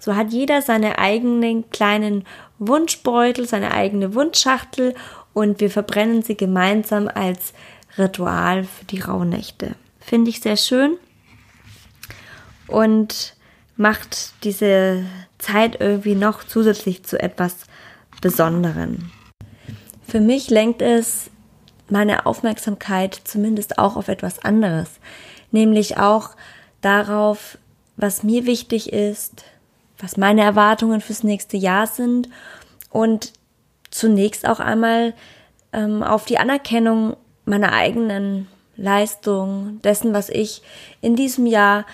So 0.00 0.14
hat 0.14 0.30
jeder 0.30 0.62
seine 0.62 0.98
eigenen 0.98 1.70
kleinen 1.70 2.24
Wunschbeutel, 2.58 3.46
seine 3.46 3.72
eigene 3.72 4.14
Wunschschachtel 4.14 4.94
und 5.32 5.60
wir 5.60 5.70
verbrennen 5.70 6.22
sie 6.22 6.36
gemeinsam 6.36 7.10
als 7.12 7.52
Ritual 7.98 8.64
für 8.64 8.84
die 8.84 9.00
Rauhnächte. 9.00 9.74
Finde 10.00 10.30
ich 10.30 10.40
sehr 10.40 10.56
schön 10.56 10.96
und 12.68 13.34
macht 13.76 14.32
diese 14.44 15.04
Zeit 15.38 15.80
irgendwie 15.80 16.14
noch 16.14 16.44
zusätzlich 16.44 17.04
zu 17.04 17.20
etwas 17.20 17.66
Besonderen. 18.20 19.10
Für 20.06 20.20
mich 20.20 20.48
lenkt 20.50 20.82
es 20.82 21.30
meine 21.88 22.26
Aufmerksamkeit 22.26 23.20
zumindest 23.24 23.78
auch 23.78 23.96
auf 23.96 24.08
etwas 24.08 24.38
anderes, 24.44 24.88
nämlich 25.50 25.98
auch 25.98 26.30
darauf, 26.80 27.58
was 27.96 28.22
mir 28.22 28.46
wichtig 28.46 28.92
ist, 28.92 29.44
was 29.98 30.16
meine 30.16 30.42
Erwartungen 30.42 31.00
fürs 31.00 31.22
nächste 31.22 31.56
Jahr 31.56 31.86
sind 31.86 32.28
und 32.90 33.32
zunächst 33.90 34.46
auch 34.46 34.60
einmal 34.60 35.14
ähm, 35.72 36.02
auf 36.02 36.24
die 36.24 36.38
Anerkennung 36.38 37.16
meiner 37.46 37.72
eigenen 37.72 38.48
Leistung, 38.76 39.80
dessen, 39.82 40.12
was 40.12 40.28
ich 40.28 40.62
in 41.00 41.16
diesem 41.16 41.46
Jahr 41.46 41.86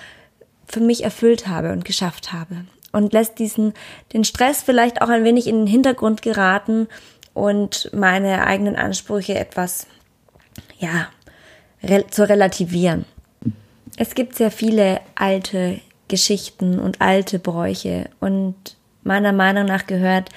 für 0.66 0.80
mich 0.80 1.04
erfüllt 1.04 1.46
habe 1.46 1.72
und 1.72 1.84
geschafft 1.84 2.32
habe. 2.32 2.64
Und 2.90 3.12
lässt 3.12 3.38
diesen, 3.38 3.72
den 4.12 4.24
Stress 4.24 4.62
vielleicht 4.62 5.00
auch 5.00 5.08
ein 5.08 5.24
wenig 5.24 5.46
in 5.46 5.58
den 5.58 5.66
Hintergrund 5.66 6.20
geraten 6.22 6.88
und 7.32 7.90
meine 7.94 8.46
eigenen 8.46 8.76
Ansprüche 8.76 9.38
etwas, 9.38 9.86
ja, 10.78 11.08
re 11.82 12.06
zu 12.10 12.28
relativieren. 12.28 13.04
Es 13.96 14.14
gibt 14.14 14.36
sehr 14.36 14.50
viele 14.50 15.00
alte 15.14 15.80
Geschichten 16.08 16.78
und 16.78 17.00
alte 17.00 17.38
Bräuche 17.38 18.10
und 18.20 18.54
meiner 19.02 19.32
Meinung 19.32 19.64
nach 19.64 19.86
gehört 19.86 20.28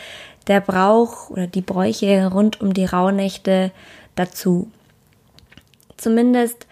der 0.48 0.62
Brauch 0.62 1.30
oder 1.30 1.48
die 1.48 1.62
Bräuche 1.62 2.28
rund 2.28 2.62
um 2.62 2.74
die 2.74 2.86
Rauhnächte 2.86 3.72
dazu. 4.16 4.72
Zumindest 5.98 6.68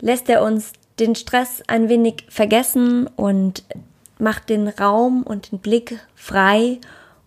lässt 0.00 0.28
er 0.28 0.42
uns 0.42 0.72
den 0.98 1.14
Stress 1.14 1.62
ein 1.66 1.88
wenig 1.88 2.26
vergessen 2.28 3.06
und 3.06 3.64
macht 4.18 4.48
den 4.50 4.68
Raum 4.68 5.22
und 5.22 5.50
den 5.50 5.58
Blick 5.58 5.98
frei 6.14 6.78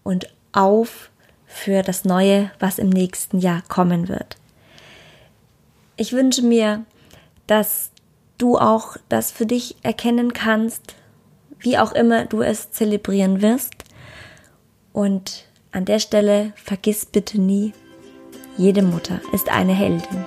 und 0.04 0.28
auf 0.52 1.10
für 1.48 1.82
das 1.82 2.06
Neue, 2.06 2.52
was 2.60 2.80
im 2.80 2.90
nächsten 2.90 3.40
Jahr 3.40 3.64
kommen 3.68 4.08
wird. 4.08 4.38
Ich 5.98 6.14
wünsche 6.14 6.44
mir, 6.44 6.86
dass 7.48 7.92
du 8.38 8.58
auch 8.58 8.98
das 9.10 9.32
für 9.32 9.46
dich 9.46 9.76
erkennen 9.84 10.34
kannst, 10.34 10.96
wie 11.60 11.78
auch 11.78 11.94
immer 11.94 12.26
du 12.26 12.42
es 12.42 12.72
zelebrieren 12.72 13.42
wirst. 13.42 13.74
Und 14.92 15.46
an 15.72 15.86
der 15.86 16.00
Stelle 16.00 16.54
vergiss 16.56 17.06
bitte 17.06 17.40
nie, 17.40 17.74
jede 18.58 18.82
Mutter 18.82 19.20
ist 19.32 19.50
eine 19.50 19.74
Heldin. 19.74 20.26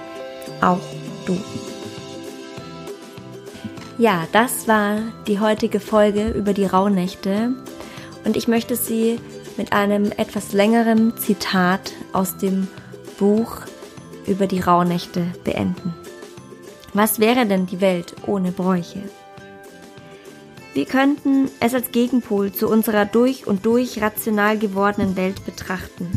Auch 0.60 0.80
du. 1.26 1.36
Ja, 3.98 4.26
das 4.32 4.68
war 4.68 4.98
die 5.26 5.40
heutige 5.40 5.80
Folge 5.80 6.28
über 6.28 6.52
die 6.52 6.66
Rauhnächte 6.66 7.54
und 8.24 8.36
ich 8.36 8.48
möchte 8.48 8.76
sie 8.76 9.18
mit 9.56 9.72
einem 9.72 10.12
etwas 10.12 10.52
längeren 10.52 11.16
Zitat 11.16 11.92
aus 12.12 12.36
dem 12.36 12.68
Buch 13.18 13.62
über 14.26 14.46
die 14.46 14.60
Rauhnächte 14.60 15.26
beenden. 15.44 15.94
Was 16.92 17.20
wäre 17.20 17.46
denn 17.46 17.66
die 17.66 17.80
Welt 17.80 18.14
ohne 18.26 18.52
Bräuche? 18.52 19.02
Wir 20.74 20.84
könnten 20.84 21.50
es 21.60 21.72
als 21.72 21.90
Gegenpol 21.90 22.52
zu 22.52 22.68
unserer 22.68 23.06
durch 23.06 23.46
und 23.46 23.64
durch 23.64 24.02
rational 24.02 24.58
gewordenen 24.58 25.16
Welt 25.16 25.44
betrachten. 25.46 26.15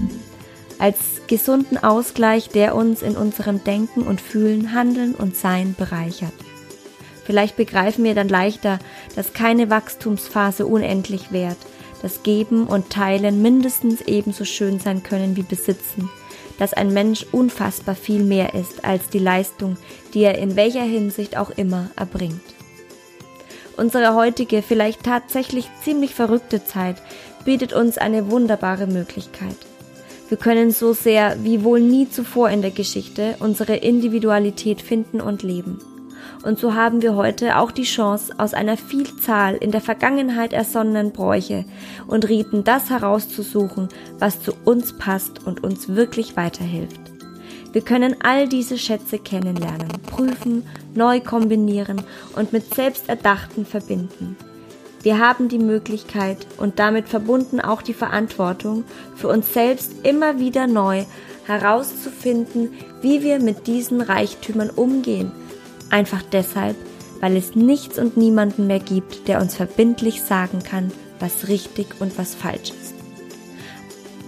Als 0.80 0.98
gesunden 1.28 1.78
Ausgleich, 1.78 2.50
der 2.50 2.74
uns 2.74 3.02
in 3.02 3.16
unserem 3.16 3.64
Denken 3.64 4.02
und 4.02 4.22
Fühlen, 4.22 4.74
Handeln 4.74 5.14
und 5.14 5.36
Sein 5.36 5.76
bereichert. 5.78 6.34
Vielleicht 7.26 7.58
begreifen 7.58 8.06
wir 8.06 8.16
dann 8.16 8.30
leichter, 8.30 8.80
dass 9.16 9.34
keine 9.34 9.70
Wachstumsphase 9.70 10.66
unendlich 10.66 11.32
währt, 11.32 11.58
dass 12.02 12.24
Geben 12.24 12.66
und 12.66 12.90
Teilen 12.90 13.42
mindestens 13.42 14.02
ebenso 14.02 14.46
schön 14.46 14.80
sein 14.80 15.04
können 15.04 15.36
wie 15.36 15.44
Besitzen, 15.44 16.10
dass 16.58 16.74
ein 16.74 16.94
Mensch 16.94 17.26
unfassbar 17.32 17.96
viel 17.96 18.24
mehr 18.24 18.54
ist 18.56 18.84
als 18.84 19.10
die 19.10 19.20
Leistung, 19.20 19.78
die 20.14 20.22
er 20.22 20.38
in 20.38 20.56
welcher 20.56 20.84
Hinsicht 20.84 21.38
auch 21.38 21.52
immer 21.52 21.92
erbringt. 21.96 22.42
Unsere 23.78 24.16
heutige, 24.16 24.62
vielleicht 24.62 25.04
tatsächlich 25.04 25.70
ziemlich 25.84 26.16
verrückte 26.16 26.66
Zeit 26.66 26.96
bietet 27.46 27.74
uns 27.74 27.98
eine 27.98 28.32
wunderbare 28.32 28.88
Möglichkeit. 28.88 29.56
Wir 30.30 30.38
können 30.38 30.70
so 30.70 30.94
sehr 30.94 31.44
wie 31.44 31.64
wohl 31.64 31.82
nie 31.82 32.08
zuvor 32.08 32.52
in 32.52 32.62
der 32.62 32.70
Geschichte 32.70 33.36
unsere 33.40 33.76
Individualität 33.76 34.80
finden 34.80 35.22
und 35.22 35.42
leben. 35.42 35.80
Und 36.44 36.60
so 36.60 36.76
haben 36.76 37.02
wir 37.02 37.16
heute 37.16 37.58
auch 37.58 37.72
die 37.72 37.84
Chance, 37.84 38.34
aus 38.38 38.54
einer 38.54 38.78
Vielzahl 38.78 39.56
in 39.56 39.72
der 39.72 39.82
Vergangenheit 39.82 40.54
ersonnenen 40.54 41.12
Bräuche 41.12 41.66
und 42.08 42.30
Riten 42.30 42.64
das 42.64 42.92
herauszusuchen, 42.92 43.90
was 44.20 44.42
zu 44.42 44.54
uns 44.66 44.98
passt 44.98 45.46
und 45.46 45.64
uns 45.64 45.90
wirklich 45.90 46.38
weiterhilft. 46.38 47.02
Wir 47.74 47.82
können 47.82 48.16
all 48.22 48.48
diese 48.48 48.78
Schätze 48.78 49.18
kennenlernen, 49.18 49.90
prüfen, 50.10 50.64
neu 50.94 51.20
kombinieren 51.20 52.04
und 52.36 52.54
mit 52.54 52.74
Selbsterdachten 52.74 53.66
verbinden. 53.66 54.38
Wir 55.02 55.20
haben 55.20 55.48
die 55.48 55.60
Möglichkeit 55.60 56.46
und 56.58 56.80
damit 56.80 57.08
verbunden 57.08 57.60
auch 57.62 57.82
die 57.82 57.94
Verantwortung, 57.94 58.84
für 59.16 59.28
uns 59.28 59.54
selbst 59.54 59.94
immer 60.04 60.40
wieder 60.40 60.68
neu 60.68 61.06
herauszufinden, 61.46 62.74
wie 63.02 63.24
wir 63.24 63.40
mit 63.40 63.68
diesen 63.68 64.02
Reichtümern 64.02 64.70
umgehen 64.70 65.32
Einfach 65.90 66.22
deshalb, 66.22 66.76
weil 67.20 67.36
es 67.36 67.56
nichts 67.56 67.98
und 67.98 68.16
niemanden 68.16 68.68
mehr 68.68 68.80
gibt, 68.80 69.28
der 69.28 69.42
uns 69.42 69.56
verbindlich 69.56 70.22
sagen 70.22 70.60
kann, 70.64 70.92
was 71.20 71.48
richtig 71.48 72.00
und 72.00 72.18
was 72.18 72.36
falsch 72.36 72.70
ist. 72.70 72.94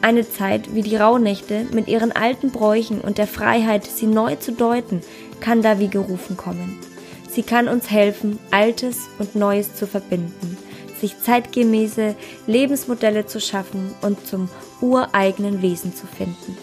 Eine 0.02 0.28
Zeit 0.28 0.74
wie 0.74 0.82
die 0.82 0.96
Rauhnächte 0.96 1.68
mit 1.72 1.88
ihren 1.88 2.12
alten 2.12 2.52
Bräuchen 2.52 3.00
und 3.00 3.20
der 3.20 3.28
Freiheit, 3.28 3.86
sie 3.86 4.08
neu 4.08 4.36
zu 4.36 4.52
deuten, 4.52 5.02
kann 5.40 5.62
da 5.62 5.80
wie 5.80 5.90
gerufen 5.90 6.38
kommen. 6.38 6.80
Sie 7.32 7.44
kann 7.44 7.70
uns 7.70 7.90
helfen, 7.90 8.40
Altes 8.52 9.08
und 9.18 9.36
Neues 9.36 9.74
zu 9.74 9.88
verbinden, 9.88 10.58
sich 11.00 11.18
zeitgemäße 11.20 12.16
Lebensmodelle 12.46 13.26
zu 13.26 13.40
schaffen 13.40 13.94
und 14.02 14.28
zum 14.28 14.50
ureigenen 14.82 15.62
Wesen 15.62 15.96
zu 15.96 16.08
finden. 16.08 16.58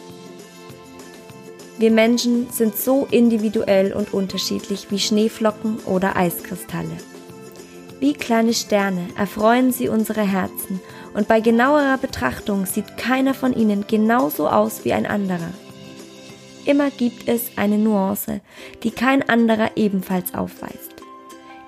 Wir 1.78 1.90
Menschen 1.90 2.50
sind 2.50 2.76
so 2.76 3.06
individuell 3.10 3.92
und 3.94 4.12
unterschiedlich 4.12 4.90
wie 4.90 4.98
Schneeflocken 4.98 5.78
oder 5.86 6.16
Eiskristalle. 6.16 6.96
Wie 8.00 8.12
kleine 8.12 8.52
Sterne 8.52 9.08
erfreuen 9.16 9.72
sie 9.72 9.88
unsere 9.88 10.22
Herzen 10.22 10.80
und 11.14 11.28
bei 11.28 11.40
genauerer 11.40 11.96
Betrachtung 11.96 12.66
sieht 12.66 12.96
keiner 12.96 13.32
von 13.32 13.54
ihnen 13.54 13.86
genauso 13.86 14.48
aus 14.48 14.84
wie 14.84 14.92
ein 14.92 15.06
anderer. 15.06 15.50
Immer 16.68 16.90
gibt 16.90 17.28
es 17.28 17.50
eine 17.56 17.78
Nuance, 17.78 18.40
die 18.84 18.92
kein 18.92 19.28
anderer 19.28 19.72
ebenfalls 19.74 20.34
aufweist. 20.34 20.94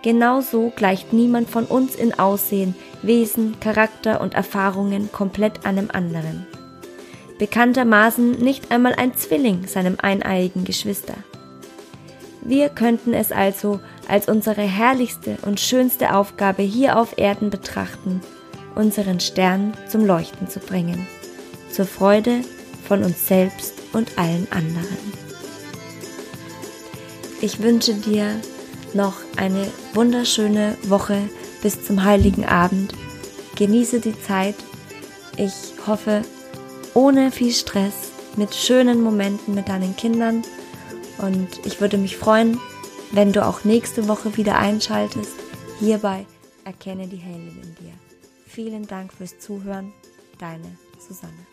Genauso 0.03 0.73
gleicht 0.77 1.13
niemand 1.13 1.51
von 1.51 1.65
uns 1.65 1.97
in 1.97 2.17
Aussehen, 2.17 2.77
Wesen, 3.03 3.59
Charakter 3.59 4.21
und 4.21 4.35
Erfahrungen 4.35 5.11
komplett 5.11 5.67
einem 5.67 5.91
anderen 5.91 6.47
bekanntermaßen 7.41 8.33
nicht 8.33 8.71
einmal 8.71 8.95
ein 8.95 9.17
Zwilling 9.17 9.67
seinem 9.67 9.97
eineiigen 9.99 10.65
Geschwister. 10.65 11.15
Wir 12.43 12.69
könnten 12.69 13.15
es 13.15 13.33
also 13.33 13.81
als 14.09 14.29
unsere 14.29 14.61
herrlichste 14.61 15.39
und 15.43 15.59
schönste 15.59 16.15
Aufgabe 16.15 16.63
hier 16.63 16.99
auf 16.99 17.17
Erden 17.17 17.49
betrachten, 17.49 18.21
unseren 18.75 19.21
Stern 19.21 19.73
zum 19.89 20.05
Leuchten 20.05 20.49
zu 20.49 20.61
bringen, 20.61 21.07
zur 21.73 21.87
Freude 21.87 22.43
von 22.87 23.03
uns 23.03 23.27
selbst 23.27 23.80
und 23.93 24.19
allen 24.19 24.47
anderen. 24.51 25.13
Ich 27.41 27.61
wünsche 27.61 27.95
dir 27.95 28.41
noch 28.93 29.15
eine 29.37 29.67
wunderschöne 29.95 30.77
Woche 30.83 31.19
bis 31.63 31.85
zum 31.85 32.05
heiligen 32.05 32.45
Abend. 32.45 32.93
Genieße 33.57 34.01
die 34.01 34.21
Zeit. 34.21 34.57
Ich 35.37 35.53
hoffe, 35.87 36.23
ohne 36.95 37.31
viel 37.31 37.53
Stress, 37.53 38.11
mit 38.37 38.55
schönen 38.55 39.03
Momenten 39.03 39.55
mit 39.55 39.69
deinen 39.69 39.97
Kindern. 39.97 40.43
Und 41.19 41.49
ich 41.65 41.81
würde 41.81 41.99
mich 41.99 42.17
freuen, 42.17 42.59
wenn 43.13 43.33
du 43.33 43.45
auch 43.45 43.65
nächste 43.65 44.09
Woche 44.09 44.37
wieder 44.37 44.59
einschaltest. 44.59 45.33
Hierbei 45.79 46.27
erkenne 46.65 47.07
die 47.09 47.23
Heilin 47.23 47.61
in 47.63 47.75
dir. 47.75 47.93
Vielen 48.47 48.87
Dank 48.87 49.13
fürs 49.13 49.39
Zuhören. 49.39 49.93
Deine 50.39 50.77
Susanne. 50.99 51.47